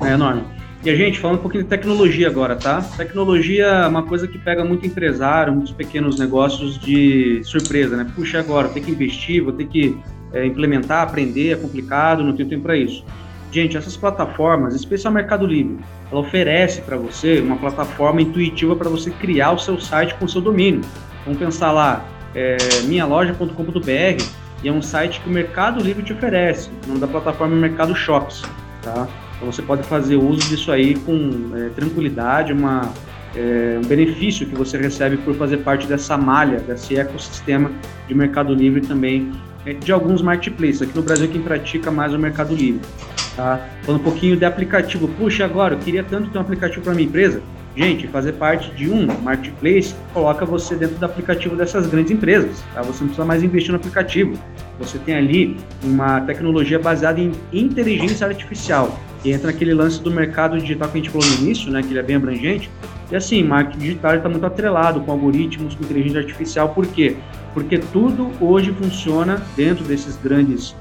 É 0.00 0.12
enorme. 0.12 0.42
E 0.84 0.90
a 0.90 0.96
gente, 0.96 1.20
falando 1.20 1.38
um 1.38 1.42
pouquinho 1.42 1.62
de 1.62 1.70
tecnologia 1.70 2.26
agora, 2.26 2.56
tá? 2.56 2.82
Tecnologia 2.96 3.66
é 3.66 3.86
uma 3.86 4.02
coisa 4.02 4.26
que 4.26 4.36
pega 4.36 4.64
muito 4.64 4.84
empresário, 4.84 5.52
muitos 5.52 5.72
pequenos 5.72 6.18
negócios 6.18 6.76
de 6.76 7.40
surpresa, 7.44 7.96
né? 7.96 8.04
Puxa, 8.16 8.40
agora, 8.40 8.68
tem 8.68 8.82
que 8.82 8.90
investir, 8.90 9.44
vou 9.44 9.52
ter 9.52 9.66
que 9.66 9.96
é, 10.32 10.44
implementar, 10.44 11.02
aprender, 11.02 11.52
é 11.52 11.56
complicado, 11.56 12.24
não 12.24 12.32
tenho 12.32 12.48
tempo 12.48 12.64
para 12.64 12.76
isso. 12.76 13.04
Gente, 13.52 13.76
essas 13.76 13.96
plataformas, 13.96 14.74
especial 14.74 15.12
Mercado 15.12 15.46
Livre, 15.46 15.78
ela 16.10 16.20
oferece 16.20 16.80
para 16.80 16.96
você 16.96 17.38
uma 17.38 17.56
plataforma 17.56 18.20
intuitiva 18.20 18.74
para 18.74 18.88
você 18.88 19.10
criar 19.10 19.52
o 19.52 19.58
seu 19.58 19.78
site 19.78 20.14
com 20.14 20.24
o 20.24 20.28
seu 20.28 20.40
domínio. 20.40 20.80
Vamos 21.24 21.38
pensar 21.38 21.70
lá, 21.70 22.04
é, 22.34 22.56
minhaloja.com.br 22.84 24.24
e 24.62 24.68
é 24.68 24.72
um 24.72 24.82
site 24.82 25.20
que 25.20 25.28
o 25.28 25.32
Mercado 25.32 25.80
Livre 25.80 26.02
te 26.02 26.12
oferece. 26.12 26.68
O 26.84 26.88
nome 26.88 27.00
da 27.00 27.06
plataforma 27.06 27.54
é 27.54 27.58
Mercado 27.58 27.94
Shops, 27.94 28.42
tá? 28.82 29.06
Então 29.36 29.50
você 29.50 29.62
pode 29.62 29.82
fazer 29.84 30.16
uso 30.16 30.40
disso 30.48 30.70
aí 30.72 30.96
com 30.96 31.50
é, 31.56 31.68
tranquilidade, 31.70 32.52
uma, 32.52 32.92
é, 33.36 33.78
um 33.82 33.86
benefício 33.86 34.46
que 34.46 34.54
você 34.54 34.76
recebe 34.78 35.16
por 35.16 35.34
fazer 35.34 35.58
parte 35.58 35.86
dessa 35.86 36.16
malha, 36.16 36.58
desse 36.58 36.96
ecossistema 36.96 37.70
de 38.08 38.14
Mercado 38.14 38.54
Livre 38.54 38.80
também, 38.80 39.32
é, 39.64 39.72
de 39.74 39.92
alguns 39.92 40.22
marketplaces. 40.22 40.82
Aqui 40.82 40.96
no 40.96 41.02
Brasil 41.02 41.28
quem 41.28 41.42
pratica 41.42 41.90
mais 41.90 42.12
é 42.12 42.16
o 42.16 42.20
Mercado 42.20 42.54
Livre. 42.54 42.80
Tá? 43.36 43.68
Falando 43.82 44.00
um 44.00 44.04
pouquinho 44.04 44.36
de 44.36 44.44
aplicativo. 44.44 45.08
Puxa, 45.08 45.44
agora 45.44 45.74
eu 45.74 45.78
queria 45.78 46.02
tanto 46.02 46.30
ter 46.30 46.38
um 46.38 46.40
aplicativo 46.40 46.82
para 46.82 46.94
minha 46.94 47.06
empresa. 47.06 47.42
Gente, 47.74 48.06
fazer 48.06 48.32
parte 48.32 48.70
de 48.74 48.90
um 48.90 49.06
marketplace 49.22 49.94
coloca 50.12 50.44
você 50.44 50.76
dentro 50.76 50.96
do 50.96 51.06
aplicativo 51.06 51.56
dessas 51.56 51.86
grandes 51.86 52.12
empresas. 52.12 52.62
Tá? 52.74 52.82
Você 52.82 53.00
não 53.00 53.08
precisa 53.08 53.24
mais 53.24 53.42
investir 53.42 53.70
no 53.70 53.78
aplicativo. 53.78 54.38
Você 54.78 54.98
tem 54.98 55.14
ali 55.14 55.56
uma 55.82 56.20
tecnologia 56.20 56.78
baseada 56.78 57.18
em 57.18 57.32
inteligência 57.52 58.26
artificial 58.26 58.98
e 59.24 59.32
entra 59.32 59.50
naquele 59.50 59.72
lance 59.72 60.02
do 60.02 60.10
mercado 60.10 60.58
digital 60.58 60.88
que 60.88 60.98
a 60.98 61.00
gente 61.00 61.10
falou 61.10 61.26
no 61.26 61.34
início, 61.36 61.70
né, 61.70 61.80
que 61.80 61.88
ele 61.88 61.98
é 61.98 62.02
bem 62.02 62.16
abrangente. 62.16 62.70
E 63.10 63.16
assim, 63.16 63.42
marketing 63.42 63.78
digital 63.78 64.16
está 64.16 64.28
muito 64.28 64.44
atrelado 64.44 65.00
com 65.00 65.10
algoritmos, 65.10 65.74
com 65.74 65.84
inteligência 65.84 66.20
artificial. 66.20 66.70
Por 66.70 66.86
quê? 66.86 67.16
Porque 67.54 67.78
tudo 67.78 68.30
hoje 68.38 68.70
funciona 68.72 69.42
dentro 69.56 69.84
desses 69.84 70.16
grandes 70.16 70.74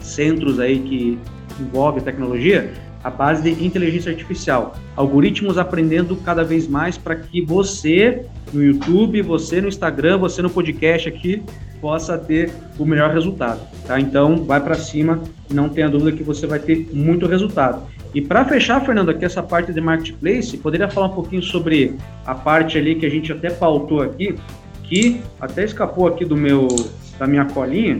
centros 0.00 0.60
aí 0.60 0.78
que 0.78 1.18
envolve 1.60 2.00
tecnologia, 2.00 2.72
a 3.08 3.10
base 3.10 3.42
de 3.42 3.64
inteligência 3.64 4.12
artificial. 4.12 4.76
Algoritmos 4.94 5.56
aprendendo 5.56 6.14
cada 6.16 6.44
vez 6.44 6.68
mais 6.68 6.98
para 6.98 7.16
que 7.16 7.40
você 7.40 8.26
no 8.52 8.62
YouTube, 8.62 9.22
você 9.22 9.60
no 9.60 9.68
Instagram, 9.68 10.18
você 10.18 10.42
no 10.42 10.50
podcast 10.50 11.08
aqui 11.08 11.42
possa 11.80 12.18
ter 12.18 12.52
o 12.78 12.84
melhor 12.84 13.10
resultado, 13.10 13.60
tá? 13.86 13.98
Então, 13.98 14.44
vai 14.44 14.60
para 14.60 14.74
cima, 14.74 15.22
não 15.50 15.68
tenha 15.68 15.88
dúvida 15.88 16.12
que 16.12 16.22
você 16.22 16.46
vai 16.46 16.58
ter 16.58 16.88
muito 16.92 17.26
resultado. 17.26 17.82
E 18.14 18.20
para 18.20 18.44
fechar, 18.44 18.84
Fernando, 18.84 19.10
aqui 19.10 19.24
essa 19.24 19.42
parte 19.42 19.72
de 19.72 19.80
marketplace, 19.80 20.56
poderia 20.58 20.88
falar 20.88 21.06
um 21.06 21.14
pouquinho 21.14 21.42
sobre 21.42 21.94
a 22.26 22.34
parte 22.34 22.76
ali 22.76 22.94
que 22.96 23.06
a 23.06 23.10
gente 23.10 23.32
até 23.32 23.48
pautou 23.48 24.02
aqui, 24.02 24.34
que 24.82 25.20
até 25.40 25.64
escapou 25.64 26.06
aqui 26.06 26.24
do 26.24 26.36
meu 26.36 26.68
da 27.18 27.26
minha 27.26 27.44
colinha, 27.44 27.98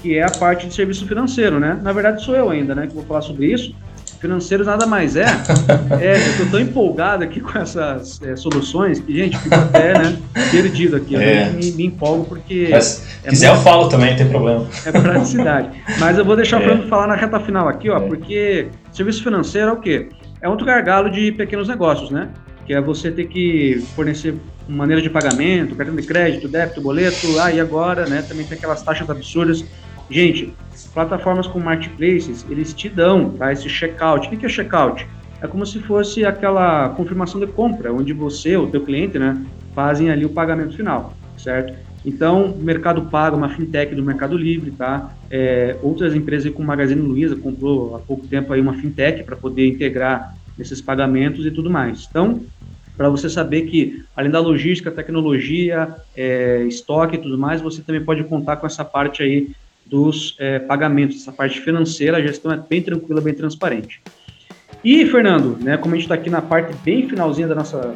que 0.00 0.16
é 0.16 0.22
a 0.22 0.30
parte 0.30 0.66
de 0.66 0.74
serviço 0.74 1.06
financeiro, 1.06 1.58
né? 1.58 1.78
Na 1.82 1.92
verdade, 1.92 2.22
sou 2.22 2.34
eu 2.34 2.50
ainda, 2.50 2.74
né, 2.74 2.86
que 2.86 2.94
vou 2.94 3.04
falar 3.04 3.22
sobre 3.22 3.46
isso 3.46 3.74
financeiros 4.20 4.66
nada 4.66 4.86
mais 4.86 5.16
é. 5.16 5.26
é 6.00 6.16
eu 6.16 6.44
tô 6.44 6.50
tão 6.50 6.60
empolgado 6.60 7.24
aqui 7.24 7.40
com 7.40 7.58
essas 7.58 8.20
é, 8.22 8.36
soluções 8.36 9.00
que, 9.00 9.14
gente, 9.14 9.38
fico 9.38 9.54
até 9.54 9.98
né, 9.98 10.18
perdido 10.50 10.96
aqui. 10.96 11.16
É. 11.16 11.48
Eu 11.48 11.52
me, 11.52 11.72
me, 11.72 11.86
empolgo 11.86 12.24
porque. 12.24 12.68
Mas, 12.70 13.06
é 13.24 13.30
quiser, 13.30 13.48
muito, 13.48 13.58
eu 13.58 13.64
falo 13.64 13.88
também, 13.88 14.10
não 14.10 14.16
tem 14.16 14.28
problema. 14.28 14.66
É 14.84 14.92
praticidade. 14.92 15.70
Mas 15.98 16.18
eu 16.18 16.24
vou 16.24 16.36
deixar 16.36 16.58
o 16.58 16.62
é. 16.64 16.66
Fernando 16.66 16.88
falar 16.88 17.06
na 17.06 17.14
reta 17.14 17.40
final 17.40 17.68
aqui, 17.68 17.88
ó, 17.90 17.98
é. 17.98 18.00
porque 18.00 18.68
serviço 18.92 19.22
financeiro 19.22 19.70
é 19.70 19.72
o 19.72 19.80
quê? 19.80 20.08
É 20.40 20.48
outro 20.48 20.66
gargalo 20.66 21.10
de 21.10 21.32
pequenos 21.32 21.68
negócios, 21.68 22.10
né? 22.10 22.28
Que 22.66 22.74
é 22.74 22.80
você 22.80 23.10
ter 23.10 23.26
que 23.26 23.84
fornecer 23.94 24.34
maneira 24.68 25.00
de 25.00 25.08
pagamento, 25.08 25.74
cartão 25.76 25.94
de 25.94 26.02
crédito, 26.02 26.48
débito, 26.48 26.80
boleto, 26.80 27.38
ah, 27.40 27.52
e 27.52 27.60
agora, 27.60 28.06
né? 28.06 28.24
Também 28.28 28.44
tem 28.44 28.58
aquelas 28.58 28.82
taxas 28.82 29.08
absurdas. 29.08 29.64
Gente, 30.10 30.54
plataformas 30.96 31.46
como 31.46 31.66
marketplaces, 31.66 32.46
eles 32.48 32.72
te 32.72 32.88
dão 32.88 33.28
tá, 33.28 33.52
esse 33.52 33.68
checkout. 33.68 34.26
O 34.26 34.30
que 34.30 34.46
é 34.46 34.48
checkout? 34.48 35.06
É 35.42 35.46
como 35.46 35.66
se 35.66 35.78
fosse 35.80 36.24
aquela 36.24 36.88
confirmação 36.88 37.38
de 37.38 37.46
compra, 37.46 37.92
onde 37.92 38.14
você, 38.14 38.56
o 38.56 38.66
teu 38.66 38.80
cliente, 38.80 39.18
né, 39.18 39.36
fazem 39.74 40.10
ali 40.10 40.24
o 40.24 40.30
pagamento 40.30 40.74
final, 40.74 41.12
certo? 41.36 41.74
Então, 42.02 42.56
Mercado 42.58 43.02
Pago, 43.02 43.36
uma 43.36 43.50
fintech 43.50 43.94
do 43.94 44.02
Mercado 44.02 44.38
Livre, 44.38 44.70
tá? 44.70 45.12
É, 45.30 45.76
outras 45.82 46.14
empresas 46.14 46.50
como 46.54 46.66
Magazine 46.66 47.02
Luiza 47.02 47.36
comprou 47.36 47.94
há 47.94 47.98
pouco 47.98 48.26
tempo 48.26 48.54
aí 48.54 48.60
uma 48.60 48.72
fintech 48.74 49.22
para 49.22 49.36
poder 49.36 49.68
integrar 49.68 50.34
esses 50.58 50.80
pagamentos 50.80 51.44
e 51.44 51.50
tudo 51.50 51.68
mais. 51.68 52.06
Então, 52.08 52.40
para 52.96 53.10
você 53.10 53.28
saber 53.28 53.62
que, 53.62 54.02
além 54.16 54.30
da 54.30 54.40
logística, 54.40 54.90
tecnologia, 54.90 55.94
é, 56.16 56.62
estoque 56.62 57.16
e 57.16 57.18
tudo 57.18 57.36
mais, 57.36 57.60
você 57.60 57.82
também 57.82 58.02
pode 58.02 58.24
contar 58.24 58.56
com 58.56 58.66
essa 58.66 58.82
parte 58.82 59.22
aí 59.22 59.50
dos 59.88 60.36
é, 60.38 60.58
pagamentos, 60.58 61.22
essa 61.22 61.32
parte 61.32 61.60
financeira, 61.60 62.18
a 62.18 62.20
gestão 62.20 62.52
é 62.52 62.56
bem 62.56 62.82
tranquila, 62.82 63.20
bem 63.20 63.34
transparente. 63.34 64.00
E, 64.84 65.06
Fernando, 65.06 65.58
né, 65.60 65.76
como 65.76 65.94
a 65.94 65.96
gente 65.96 66.04
está 66.04 66.14
aqui 66.14 66.30
na 66.30 66.42
parte 66.42 66.74
bem 66.84 67.08
finalzinha 67.08 67.48
da 67.48 67.54
nossa 67.54 67.94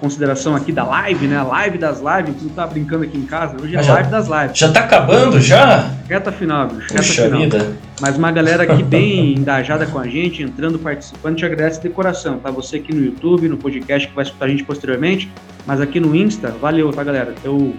consideração 0.00 0.56
aqui 0.56 0.72
da 0.72 0.82
live, 0.82 1.26
né? 1.26 1.36
A 1.36 1.44
live 1.44 1.76
das 1.76 2.00
lives, 2.00 2.34
tu 2.36 2.44
não 2.46 2.54
tá 2.54 2.66
brincando 2.66 3.04
aqui 3.04 3.18
em 3.18 3.26
casa, 3.26 3.56
hoje 3.60 3.76
é 3.76 3.78
a 3.78 3.92
live 3.92 4.10
das 4.10 4.26
lives. 4.26 4.58
Já 4.58 4.72
tá 4.72 4.80
acabando 4.80 5.38
já? 5.38 5.90
Reta 6.08 6.32
final, 6.32 6.68
bicho. 6.68 6.88
Reta 6.88 6.96
Puxa 6.96 7.24
final. 7.24 7.40
vida. 7.40 7.72
Mas 8.00 8.16
uma 8.16 8.32
galera 8.32 8.62
aqui 8.62 8.82
bem 8.82 9.34
engajada 9.38 9.86
com 9.86 9.98
a 9.98 10.06
gente, 10.06 10.42
entrando, 10.42 10.78
participando, 10.78 11.36
te 11.36 11.44
agradece 11.44 11.80
de 11.82 11.90
coração, 11.90 12.38
tá? 12.38 12.50
Você 12.50 12.76
aqui 12.76 12.94
no 12.94 13.04
YouTube, 13.04 13.48
no 13.48 13.58
podcast 13.58 14.08
que 14.08 14.14
vai 14.14 14.24
escutar 14.24 14.46
a 14.46 14.48
gente 14.48 14.64
posteriormente, 14.64 15.30
mas 15.66 15.80
aqui 15.80 16.00
no 16.00 16.16
Insta, 16.16 16.48
valeu, 16.48 16.90
tá, 16.90 17.04
galera? 17.04 17.34
Teu, 17.42 17.74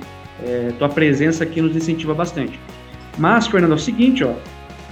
é, 0.46 0.72
tua 0.78 0.90
presença 0.90 1.44
aqui 1.44 1.60
nos 1.60 1.76
incentiva 1.76 2.14
bastante. 2.14 2.60
Mas, 3.18 3.48
Fernando, 3.48 3.72
é 3.72 3.76
o 3.76 3.80
seguinte, 3.80 4.24
ó. 4.24 4.34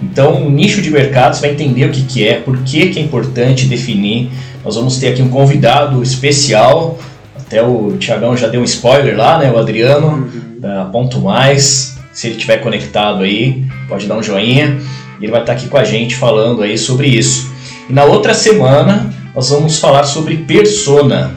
Então, 0.00 0.46
um 0.46 0.50
nicho 0.50 0.80
de 0.80 0.90
mercado, 0.90 1.34
você 1.34 1.40
vai 1.40 1.50
entender 1.50 1.86
o 1.86 1.90
que, 1.90 2.02
que 2.02 2.26
é, 2.26 2.34
por 2.34 2.58
que, 2.58 2.88
que 2.88 2.98
é 2.98 3.02
importante 3.02 3.66
definir. 3.66 4.30
Nós 4.64 4.76
vamos 4.76 4.98
ter 4.98 5.08
aqui 5.08 5.22
um 5.22 5.28
convidado 5.28 6.02
especial, 6.02 6.98
até 7.34 7.62
o 7.62 7.96
Tiagão 7.98 8.36
já 8.36 8.46
deu 8.46 8.60
um 8.60 8.64
spoiler 8.64 9.16
lá, 9.16 9.38
né? 9.38 9.50
O 9.50 9.58
Adriano, 9.58 10.08
uhum. 10.08 10.60
da 10.60 10.84
Ponto 10.84 11.18
Mais. 11.20 11.96
Se 12.12 12.26
ele 12.26 12.36
estiver 12.36 12.58
conectado 12.58 13.22
aí, 13.22 13.64
pode 13.88 14.06
dar 14.06 14.16
um 14.16 14.22
joinha. 14.22 14.78
E 15.20 15.24
ele 15.24 15.32
vai 15.32 15.40
estar 15.40 15.54
aqui 15.54 15.68
com 15.68 15.78
a 15.78 15.84
gente 15.84 16.14
falando 16.14 16.62
aí 16.62 16.76
sobre 16.76 17.08
isso. 17.08 17.50
E 17.88 17.92
na 17.92 18.04
outra 18.04 18.34
semana, 18.34 19.12
nós 19.34 19.50
vamos 19.50 19.78
falar 19.78 20.04
sobre 20.04 20.36
persona. 20.36 21.32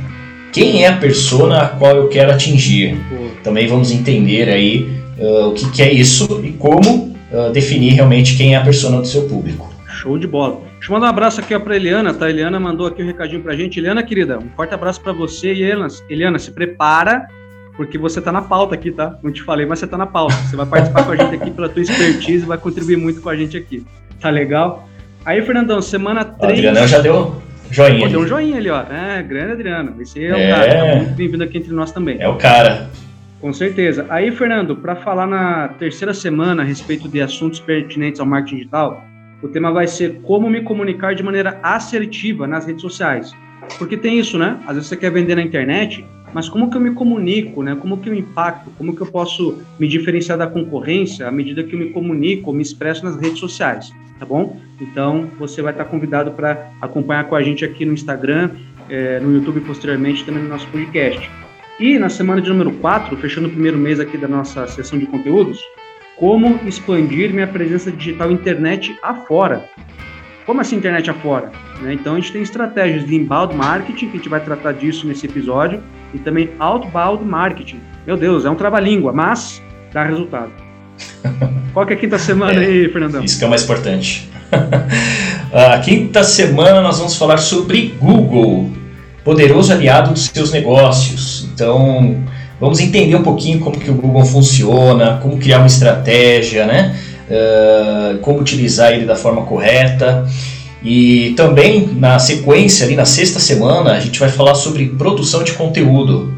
Quem 0.52 0.84
é 0.84 0.90
a 0.90 0.98
persona 0.98 1.62
a 1.62 1.68
qual 1.68 1.96
eu 1.96 2.08
quero 2.10 2.32
atingir? 2.32 3.00
Também 3.44 3.68
vamos 3.68 3.90
entender 3.92 4.50
aí 4.50 4.92
uh, 5.18 5.48
o 5.48 5.54
que, 5.54 5.70
que, 5.72 5.82
é 5.82 5.94
isso 5.94 6.42
e 6.44 6.52
como 6.52 7.11
uh, 7.34 7.52
definir 7.52 7.94
realmente 7.94 8.36
quem 8.36 8.56
é 8.56 8.58
a 8.58 8.62
persona 8.62 9.00
do 9.00 9.08
seu 9.08 9.28
público. 9.28 9.72
Show 9.88 10.18
de 10.18 10.28
bola. 10.28 10.62
Deixa 10.74 10.92
eu 10.92 10.94
mandar 10.94 11.08
um 11.08 11.10
abraço 11.10 11.42
aqui 11.42 11.58
para 11.60 11.76
Eliana, 11.76 12.14
tá? 12.14 12.30
Eliana 12.30 12.60
mandou 12.60 12.88
aqui 12.88 13.04
um 13.04 13.06
recadinho 13.06 13.42
para 13.42 13.54
a 13.54 13.56
gente. 13.56 13.80
Eliana, 13.80 14.02
querida, 14.02 14.40
um 14.40 14.50
forte 14.56 14.74
abraço 14.74 15.02
para 15.02 15.14
você 15.14 15.54
e 15.54 15.62
Eliana. 15.62 15.88
Eliana, 16.10 16.40
se 16.40 16.52
prepara 16.52 17.28
porque 17.76 17.98
você 17.98 18.20
está 18.20 18.32
na 18.32 18.42
pauta 18.42 18.76
aqui, 18.76 18.92
tá? 18.92 19.18
Não 19.24 19.32
te 19.32 19.42
falei, 19.42 19.66
mas 19.66 19.80
você 19.80 19.86
está 19.86 19.98
na 19.98 20.06
pauta. 20.06 20.36
Você 20.36 20.56
vai 20.56 20.66
participar 20.66 21.04
com 21.04 21.12
a 21.12 21.16
gente 21.16 21.36
aqui 21.36 21.52
pela 21.52 21.70
tua 21.70 21.82
expertise, 21.82 22.46
vai 22.46 22.58
contribuir 22.58 22.98
muito 22.98 23.22
com 23.22 23.30
a 23.30 23.36
gente 23.36 23.58
aqui. 23.58 23.86
Tá 24.20 24.30
legal? 24.30 24.88
Aí, 25.26 25.42
Fernandão, 25.42 25.82
semana 25.82 26.26
3. 26.26 26.54
Adriano 26.54 26.88
já 26.88 27.00
deu 27.00 27.42
joinha. 27.70 28.02
Pô, 28.02 28.08
deu 28.08 28.20
um 28.22 28.28
joinha 28.28 28.58
ali, 28.58 28.70
ó. 28.70 28.82
É, 28.82 29.24
grande 29.24 29.54
Adriano. 29.54 30.02
Esse 30.02 30.24
é, 30.24 30.30
é 30.30 30.34
o 30.34 30.56
cara. 30.56 30.76
Tá 30.76 30.96
muito 30.96 31.14
bem-vindo 31.14 31.44
aqui 31.44 31.58
entre 31.58 31.74
nós 31.74 31.92
também. 31.92 32.18
É 32.20 32.28
o 32.28 32.36
cara. 32.36 32.90
Com 33.42 33.52
certeza. 33.52 34.06
Aí, 34.08 34.32
Fernando, 34.32 34.76
para 34.76 34.96
falar 34.96 35.26
na 35.26 35.70
terceira 35.70 36.14
semana 36.14 36.62
a 36.62 36.66
respeito 36.66 37.10
de 37.10 37.20
assuntos 37.20 37.60
pertinentes 37.60 38.22
ao 38.22 38.26
marketing 38.28 38.58
digital, 38.58 39.04
o 39.42 39.48
tema 39.48 39.72
vai 39.72 39.88
ser 39.88 40.22
como 40.22 40.48
me 40.48 40.62
comunicar 40.62 41.16
de 41.16 41.24
maneira 41.24 41.60
assertiva 41.64 42.46
nas 42.46 42.68
redes 42.68 42.84
sociais. 42.84 43.34
Porque 43.80 43.98
tem 43.98 44.20
isso, 44.20 44.38
né? 44.38 44.60
Às 44.68 44.76
vezes 44.76 44.90
você 44.90 44.96
quer 44.96 45.12
vender 45.12 45.36
na 45.36 45.42
internet, 45.42 46.06
mas 46.34 46.48
como 46.48 46.70
que 46.70 46.78
eu 46.78 46.82
me 46.82 46.92
comunico, 46.92 47.64
né? 47.64 47.76
Como 47.76 47.98
que 47.98 48.10
eu 48.10 48.14
impacto? 48.14 48.70
Como 48.78 48.96
que 48.96 49.02
eu 49.02 49.08
posso 49.08 49.60
me 49.80 49.88
diferenciar 49.88 50.38
da 50.38 50.46
concorrência 50.46 51.28
à 51.28 51.32
medida 51.32 51.64
que 51.64 51.74
eu 51.74 51.80
me 51.80 51.90
comunico, 51.90 52.54
me 52.54 52.62
expresso 52.62 53.04
nas 53.04 53.16
redes 53.18 53.40
sociais, 53.40 53.92
tá 54.20 54.26
bom? 54.26 54.60
Então, 54.80 55.28
você 55.40 55.64
vai 55.64 55.74
estar 55.74 55.86
convidado 55.86 56.32
para 56.32 56.70
acompanhar 56.80 57.24
com 57.24 57.36
a 57.36 57.42
gente 57.42 57.66
aqui 57.66 57.86
no 57.86 57.94
Instagram, 57.94 58.52
é, 58.88 59.20
no 59.20 59.34
YouTube 59.34 59.62
posteriormente, 59.62 60.24
também 60.24 60.44
no 60.44 60.50
nosso 60.50 60.68
podcast. 60.68 61.28
E 61.82 61.98
na 61.98 62.10
semana 62.10 62.40
de 62.40 62.48
número 62.48 62.72
4, 62.74 63.18
fechando 63.18 63.48
o 63.48 63.50
primeiro 63.50 63.76
mês 63.76 64.00
aqui 64.00 64.16
da 64.16 64.28
nossa 64.28 64.68
sessão 64.68 65.00
de 65.00 65.08
conteúdos, 65.08 65.60
como 66.16 66.60
expandir 66.68 67.34
minha 67.34 67.48
presença 67.48 67.92
digital 67.92 68.32
internet 68.32 68.96
afora. 69.02 69.66
Como 70.46 70.62
assim 70.62 70.76
internet 70.76 71.10
afora? 71.10 71.52
Né? 71.82 71.94
Então 71.94 72.14
a 72.14 72.20
gente 72.20 72.32
tem 72.32 72.44
estratégias 72.44 73.04
de 73.04 73.16
inbound 73.16 73.56
marketing, 73.56 74.10
que 74.10 74.14
a 74.14 74.18
gente 74.18 74.30
vai 74.30 74.40
tratar 74.40 74.74
disso 74.74 75.08
nesse 75.08 75.26
episódio, 75.26 75.82
e 76.14 76.20
também 76.20 76.52
outbound 76.60 77.26
marketing. 77.26 77.80
Meu 78.06 78.16
Deus, 78.16 78.46
é 78.46 78.50
um 78.52 78.56
trava-língua, 78.56 79.12
mas 79.12 79.60
dá 79.92 80.04
resultado. 80.04 80.52
Qual 81.74 81.84
que 81.84 81.94
é 81.94 81.96
a 81.96 82.00
quinta 82.00 82.20
semana 82.20 82.64
é, 82.64 82.68
aí, 82.68 82.90
Fernandão? 82.90 83.24
Isso 83.24 83.40
que 83.40 83.44
é 83.44 83.48
o 83.48 83.50
mais 83.50 83.64
importante. 83.64 84.30
a 85.52 85.80
quinta 85.80 86.24
semana 86.24 86.80
nós 86.80 87.00
vamos 87.00 87.18
falar 87.18 87.38
sobre 87.38 87.96
Google, 88.00 88.70
poderoso 89.24 89.72
aliado 89.72 90.14
dos 90.14 90.26
seus 90.26 90.52
negócios. 90.52 91.48
Então, 91.54 92.18
vamos 92.60 92.80
entender 92.80 93.16
um 93.16 93.24
pouquinho 93.24 93.60
como 93.60 93.80
que 93.80 93.90
o 93.90 93.94
Google 93.94 94.26
funciona, 94.26 95.20
como 95.22 95.38
criar 95.38 95.60
uma 95.60 95.68
estratégia, 95.68 96.66
né? 96.66 96.96
Uh, 97.30 98.18
como 98.20 98.40
utilizar 98.40 98.92
ele 98.92 99.06
da 99.06 99.16
forma 99.16 99.44
correta. 99.44 100.28
E 100.84 101.34
também 101.38 101.88
na 101.96 102.18
sequência, 102.18 102.86
ali 102.86 102.96
na 102.96 103.06
sexta 103.06 103.40
semana, 103.40 103.92
a 103.92 104.00
gente 104.00 104.20
vai 104.20 104.30
falar 104.30 104.56
sobre 104.56 104.88
produção 104.88 105.44
de 105.44 105.54
conteúdo, 105.54 106.34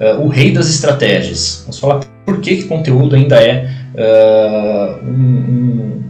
uh, 0.00 0.24
o 0.24 0.28
rei 0.28 0.52
das 0.52 0.68
estratégias. 0.68 1.62
Vamos 1.62 1.78
falar 1.78 2.00
por 2.24 2.40
que, 2.40 2.56
que 2.56 2.64
conteúdo 2.64 3.16
ainda 3.16 3.36
é 3.42 3.68
uh, 3.94 5.04
um, 5.04 5.10
um, 5.10 6.02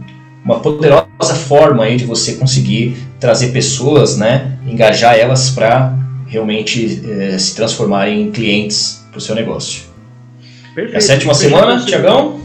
uma 0.45 0.59
poderosa 0.59 1.35
forma 1.35 1.83
aí 1.83 1.97
de 1.97 2.05
você 2.05 2.33
conseguir 2.33 2.95
trazer 3.19 3.47
pessoas, 3.47 4.17
né, 4.17 4.57
engajar 4.67 5.15
elas 5.15 5.49
para 5.49 5.93
realmente 6.31 6.85
uh, 6.85 7.37
se 7.37 7.53
transformarem 7.55 8.21
em 8.21 8.31
clientes 8.31 9.05
para 9.11 9.17
o 9.17 9.21
seu 9.21 9.35
negócio. 9.35 9.83
Perfeito. 10.73 10.95
É 10.95 10.97
a 10.97 11.01
sétima 11.01 11.33
semana, 11.33 11.85
Tiagão? 11.85 12.39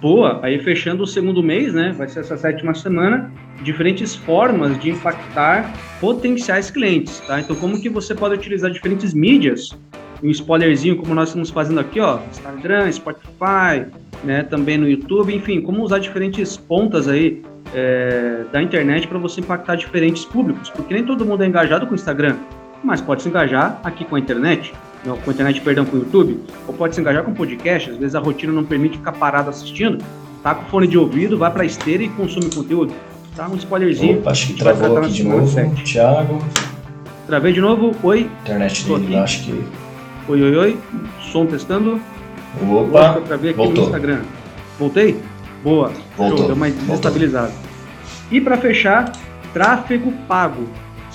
Boa, 0.00 0.40
aí 0.42 0.58
fechando 0.58 1.04
o 1.04 1.06
segundo 1.06 1.40
mês, 1.40 1.72
né? 1.72 1.94
Vai 1.96 2.08
ser 2.08 2.20
essa 2.20 2.36
sétima 2.36 2.74
semana, 2.74 3.30
diferentes 3.62 4.16
formas 4.16 4.80
de 4.80 4.90
impactar 4.90 5.72
potenciais 6.00 6.72
clientes, 6.72 7.20
tá? 7.20 7.38
Então, 7.38 7.54
como 7.54 7.80
que 7.80 7.88
você 7.88 8.14
pode 8.14 8.34
utilizar 8.34 8.70
diferentes 8.72 9.14
mídias, 9.14 9.78
um 10.20 10.30
spoilerzinho 10.30 10.96
como 10.96 11.14
nós 11.14 11.28
estamos 11.28 11.50
fazendo 11.50 11.78
aqui, 11.78 12.00
ó, 12.00 12.18
Instagram, 12.30 12.90
Spotify, 12.90 13.86
né? 14.24 14.42
Também 14.42 14.76
no 14.76 14.88
YouTube, 14.88 15.32
enfim, 15.32 15.60
como 15.60 15.84
usar 15.84 16.00
diferentes 16.00 16.56
pontas 16.56 17.06
aí 17.06 17.40
é, 17.72 18.44
da 18.50 18.60
internet 18.60 19.06
para 19.06 19.18
você 19.18 19.40
impactar 19.40 19.76
diferentes 19.76 20.24
públicos, 20.24 20.68
porque 20.70 20.94
nem 20.94 21.04
todo 21.04 21.24
mundo 21.24 21.44
é 21.44 21.46
engajado 21.46 21.86
com 21.86 21.92
o 21.92 21.94
Instagram, 21.94 22.36
mas 22.82 23.00
pode 23.00 23.22
se 23.22 23.28
engajar 23.28 23.80
aqui 23.84 24.04
com 24.04 24.16
a 24.16 24.18
internet 24.18 24.72
não, 25.04 25.16
com 25.16 25.30
a 25.30 25.32
internet, 25.32 25.60
perdão, 25.62 25.84
com 25.84 25.96
o 25.96 26.00
YouTube, 26.00 26.40
ou 26.68 26.74
pode 26.74 26.94
se 26.94 27.00
engajar 27.00 27.22
com 27.22 27.32
podcast, 27.32 27.90
às 27.90 27.96
vezes 27.96 28.14
a 28.14 28.20
rotina 28.20 28.52
não 28.52 28.64
permite 28.64 28.98
ficar 28.98 29.12
parado 29.12 29.48
assistindo, 29.48 30.04
tá 30.42 30.54
com 30.54 30.66
fone 30.66 30.86
de 30.86 30.98
ouvido, 30.98 31.38
vai 31.38 31.50
para 31.50 31.62
a 31.62 31.66
esteira 31.66 32.02
e 32.02 32.08
consome 32.10 32.50
conteúdo. 32.54 32.92
Tá 33.34 33.48
um 33.48 33.56
spoilerzinho. 33.56 34.18
Opa, 34.18 34.32
acho 34.32 34.48
que 34.48 34.54
travou 34.54 34.98
aqui 34.98 35.12
de 35.12 35.24
novo, 35.24 35.46
7. 35.46 35.84
Thiago. 35.84 36.38
Travei 37.26 37.52
de 37.52 37.60
novo, 37.60 37.94
oi. 38.02 38.28
Internet 38.42 38.84
dele, 38.84 39.16
acho 39.16 39.44
que... 39.44 39.64
Oi, 40.28 40.42
oi, 40.42 40.56
oi, 40.56 40.78
som 41.32 41.46
testando. 41.46 42.00
Opa, 42.60 43.14
eu 43.16 43.22
travei 43.22 43.50
aqui 43.50 43.56
voltou. 43.56 43.76
no 43.76 43.82
Instagram. 43.82 44.20
Voltei? 44.78 45.16
Boa. 45.62 45.92
Voltou. 46.16 46.38
Show, 46.38 46.46
deu 46.46 46.56
uma 46.56 46.70
desestabilizada. 46.70 47.52
E 48.30 48.40
para 48.40 48.58
fechar, 48.58 49.12
tráfego 49.54 50.12
pago. 50.28 50.68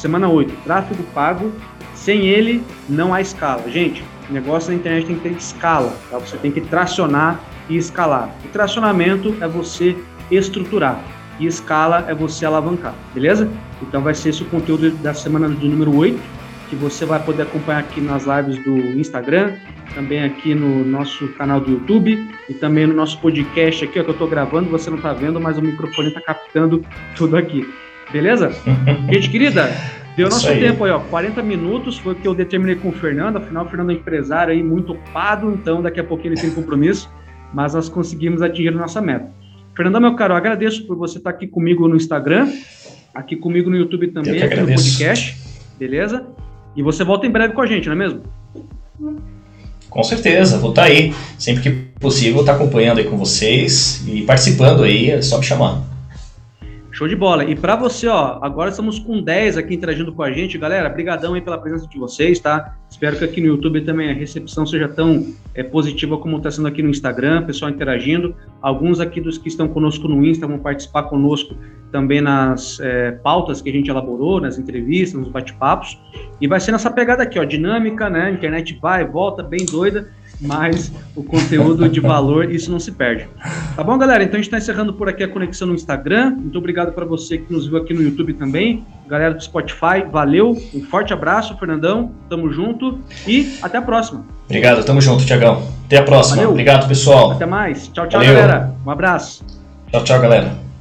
Semana 0.06 0.30
8, 0.30 0.54
tráfego 0.64 1.02
pago 1.16 1.52
sem 1.96 2.28
ele, 2.28 2.64
não 2.88 3.12
há 3.12 3.22
escala. 3.22 3.68
Gente, 3.68 4.06
o 4.30 4.34
negócio 4.34 4.70
na 4.70 4.76
internet 4.76 5.08
tem 5.08 5.16
que 5.16 5.22
ter 5.24 5.32
escala, 5.32 5.98
tá? 6.12 6.20
Você 6.20 6.38
tem 6.38 6.52
que 6.52 6.62
tracionar 6.62 7.40
e 7.68 7.76
escalar. 7.76 8.30
E 8.46 8.48
tracionamento 8.50 9.36
é 9.42 9.48
você 9.48 9.98
estruturar 10.30 11.02
e 11.40 11.48
escala 11.48 12.06
é 12.08 12.14
você 12.14 12.46
alavancar, 12.46 12.94
beleza? 13.16 13.50
Então 13.82 14.00
vai 14.00 14.14
ser 14.14 14.30
esse 14.30 14.44
o 14.44 14.46
conteúdo 14.46 14.92
da 14.98 15.16
semana 15.16 15.50
do 15.50 15.68
número 15.68 15.98
8, 15.98 16.22
que 16.70 16.76
você 16.76 17.04
vai 17.04 17.20
poder 17.24 17.42
acompanhar 17.42 17.80
aqui 17.80 18.00
nas 18.00 18.26
lives 18.28 18.64
do 18.64 18.78
Instagram, 19.00 19.56
também 19.96 20.24
aqui 20.24 20.54
no 20.54 20.86
nosso 20.86 21.30
canal 21.30 21.60
do 21.60 21.72
YouTube 21.72 22.30
e 22.48 22.54
também 22.54 22.86
no 22.86 22.94
nosso 22.94 23.20
podcast 23.20 23.84
aqui, 23.84 24.00
ó, 24.00 24.04
que 24.04 24.10
eu 24.10 24.14
estou 24.14 24.28
gravando, 24.28 24.70
você 24.70 24.88
não 24.92 24.98
está 24.98 25.14
vendo, 25.14 25.42
mas 25.42 25.58
o 25.58 25.64
microfone 25.64 26.10
está 26.10 26.22
captando 26.22 26.86
tudo 27.16 27.36
aqui. 27.36 27.68
Beleza? 28.12 28.52
Gente 29.12 29.30
querida, 29.30 29.70
Deu 30.16 30.30
nosso 30.30 30.48
aí. 30.48 30.60
tempo 30.60 30.84
aí, 30.86 30.92
ó. 30.92 31.00
40 31.00 31.44
minutos 31.44 31.98
foi 31.98 32.14
o 32.14 32.16
que 32.16 32.28
eu 32.28 32.34
determinei 32.34 32.76
com 32.76 32.90
o 32.90 32.92
Fernando. 32.92 33.38
Afinal, 33.38 33.66
o 33.66 33.70
Fernando 33.70 33.92
é 33.92 33.96
empresário 33.96 34.54
aí 34.54 34.64
muito 34.64 34.94
ocupado, 34.94 35.52
então 35.52 35.82
daqui 35.82 36.00
a 36.00 36.04
pouquinho 36.04 36.34
ele 36.34 36.42
tem 36.42 36.52
compromisso. 36.52 37.10
Mas 37.54 37.74
nós 37.74 37.90
conseguimos 37.90 38.42
atingir 38.42 38.70
a 38.70 38.72
nossa 38.72 39.02
meta. 39.02 39.30
Fernando, 39.76 40.00
meu 40.00 40.16
caro, 40.16 40.34
agradeço 40.34 40.88
por 40.88 40.96
você 40.96 41.18
estar 41.18 41.32
aqui 41.32 41.48
comigo 41.48 41.86
no 41.88 41.98
Instagram, 41.98 42.50
aqui 43.14 43.36
comigo 43.36 43.70
no 43.70 43.76
YouTube 43.76 44.08
também, 44.08 44.42
aqui 44.42 44.56
no 44.56 44.68
podcast, 44.68 45.38
beleza? 45.78 46.26
E 46.78 46.82
você 46.82 47.04
volta 47.04 47.28
em 47.28 47.30
breve 47.30 47.54
com 47.54 47.62
a 47.62 47.66
gente, 47.66 47.88
não 47.88 47.94
é 47.94 47.98
mesmo? 47.98 48.22
Com 49.90 50.04
certeza, 50.04 50.58
vou 50.58 50.70
estar 50.70 50.84
aí. 50.84 51.14
Sempre 51.38 51.64
que 51.64 51.70
possível, 52.00 52.40
estar 52.40 52.54
acompanhando 52.56 53.00
aí 53.00 53.06
com 53.06 53.18
vocês 53.18 54.06
e 54.08 54.22
participando 54.22 54.84
aí, 54.84 55.12
é 55.12 55.22
só 55.22 55.38
me 55.38 55.44
chamar. 55.44 55.95
Show 56.96 57.10
de 57.10 57.16
bola. 57.16 57.44
E 57.44 57.58
para 57.58 57.76
você, 57.76 58.08
ó, 58.08 58.40
agora 58.42 58.70
estamos 58.70 59.00
com 59.00 59.22
10 59.22 59.58
aqui 59.58 59.76
interagindo 59.76 60.14
com 60.14 60.24
a 60.24 60.32
gente. 60.32 60.58
Galera, 60.58 60.88
brigadão 60.88 61.34
aí 61.34 61.42
pela 61.42 61.58
presença 61.58 61.86
de 61.90 62.00
vocês, 62.00 62.40
tá? 62.40 62.74
Espero 62.90 63.18
que 63.18 63.26
aqui 63.26 63.42
no 63.42 63.48
YouTube 63.48 63.82
também 63.82 64.10
a 64.10 64.14
recepção 64.14 64.66
seja 64.66 64.88
tão 64.88 65.28
é, 65.54 65.62
positiva 65.62 66.18
como 66.18 66.38
está 66.38 66.50
sendo 66.50 66.70
aqui 66.70 66.82
no 66.82 66.90
Instagram, 66.90 67.46
pessoal 67.46 67.70
interagindo. 67.70 68.34
Alguns 68.62 69.02
aqui 69.02 69.20
dos 69.20 69.38
que 69.38 69.50
estão 69.50 69.68
conosco 69.68 70.08
no 70.08 70.26
Insta 70.26 70.48
vão 70.48 70.58
participar 70.58 71.04
conosco 71.04 71.54
também 71.92 72.22
nas 72.22 72.80
é, 72.80 73.12
pautas 73.12 73.62
que 73.62 73.70
a 73.70 73.74
gente 73.74 73.90
elaborou, 73.90 74.40
nas 74.40 74.58
entrevistas, 74.58 75.20
nos 75.20 75.28
bate-papos. 75.28 76.00
E 76.40 76.48
vai 76.48 76.62
ser 76.62 76.72
nessa 76.72 76.90
pegada 76.90 77.24
aqui, 77.24 77.38
ó, 77.38 77.44
dinâmica, 77.44 78.10
né? 78.10 78.32
Internet 78.32 78.80
vai, 78.82 79.04
volta, 79.04 79.44
bem 79.44 79.66
doida 79.66 80.10
mas 80.42 80.92
o 81.16 81.24
conteúdo 81.24 81.88
de 81.90 82.00
valor, 82.00 82.52
isso 82.52 82.72
não 82.72 82.80
se 82.80 82.92
perde. 82.92 83.28
Tá 83.76 83.84
bom, 83.84 83.98
galera? 83.98 84.24
Então 84.24 84.36
a 84.36 84.38
gente 84.38 84.48
está 84.48 84.58
encerrando 84.58 84.94
por 84.94 85.10
aqui 85.10 85.24
a 85.24 85.28
conexão 85.28 85.68
no 85.68 85.74
Instagram. 85.74 86.32
Muito 86.32 86.58
obrigado 86.58 86.92
para 86.94 87.06
você 87.06 87.38
que 87.38 87.52
nos 87.52 87.68
viu 87.68 87.78
aqui 87.78 87.94
no 87.94 88.02
YouTube 88.02 88.34
também. 88.34 88.86
Galera 89.08 89.34
do 89.34 89.44
Spotify, 89.44 90.04
valeu. 90.12 90.52
Um 90.74 90.82
forte 90.84 91.14
abraço, 91.14 91.58
Fernandão. 91.58 92.12
Tamo 92.30 92.52
junto 92.52 93.00
e 93.28 93.58
até 93.62 93.78
a 93.78 93.82
próxima. 93.82 94.26
Obrigado, 94.46 94.84
tamo 94.84 95.02
junto, 95.02 95.26
Tiagão. 95.26 95.64
Até 95.86 95.98
a 95.98 96.04
próxima. 96.04 96.38
Valeu. 96.38 96.52
Obrigado, 96.52 96.88
pessoal. 96.88 97.32
Até 97.32 97.46
mais. 97.46 97.88
Tchau, 97.88 98.08
tchau, 98.08 98.20
valeu. 98.20 98.36
galera. 98.36 98.76
Um 98.86 98.92
abraço. 98.92 99.44
Tchau, 99.92 100.04
tchau, 100.04 100.20
galera. 100.20 100.75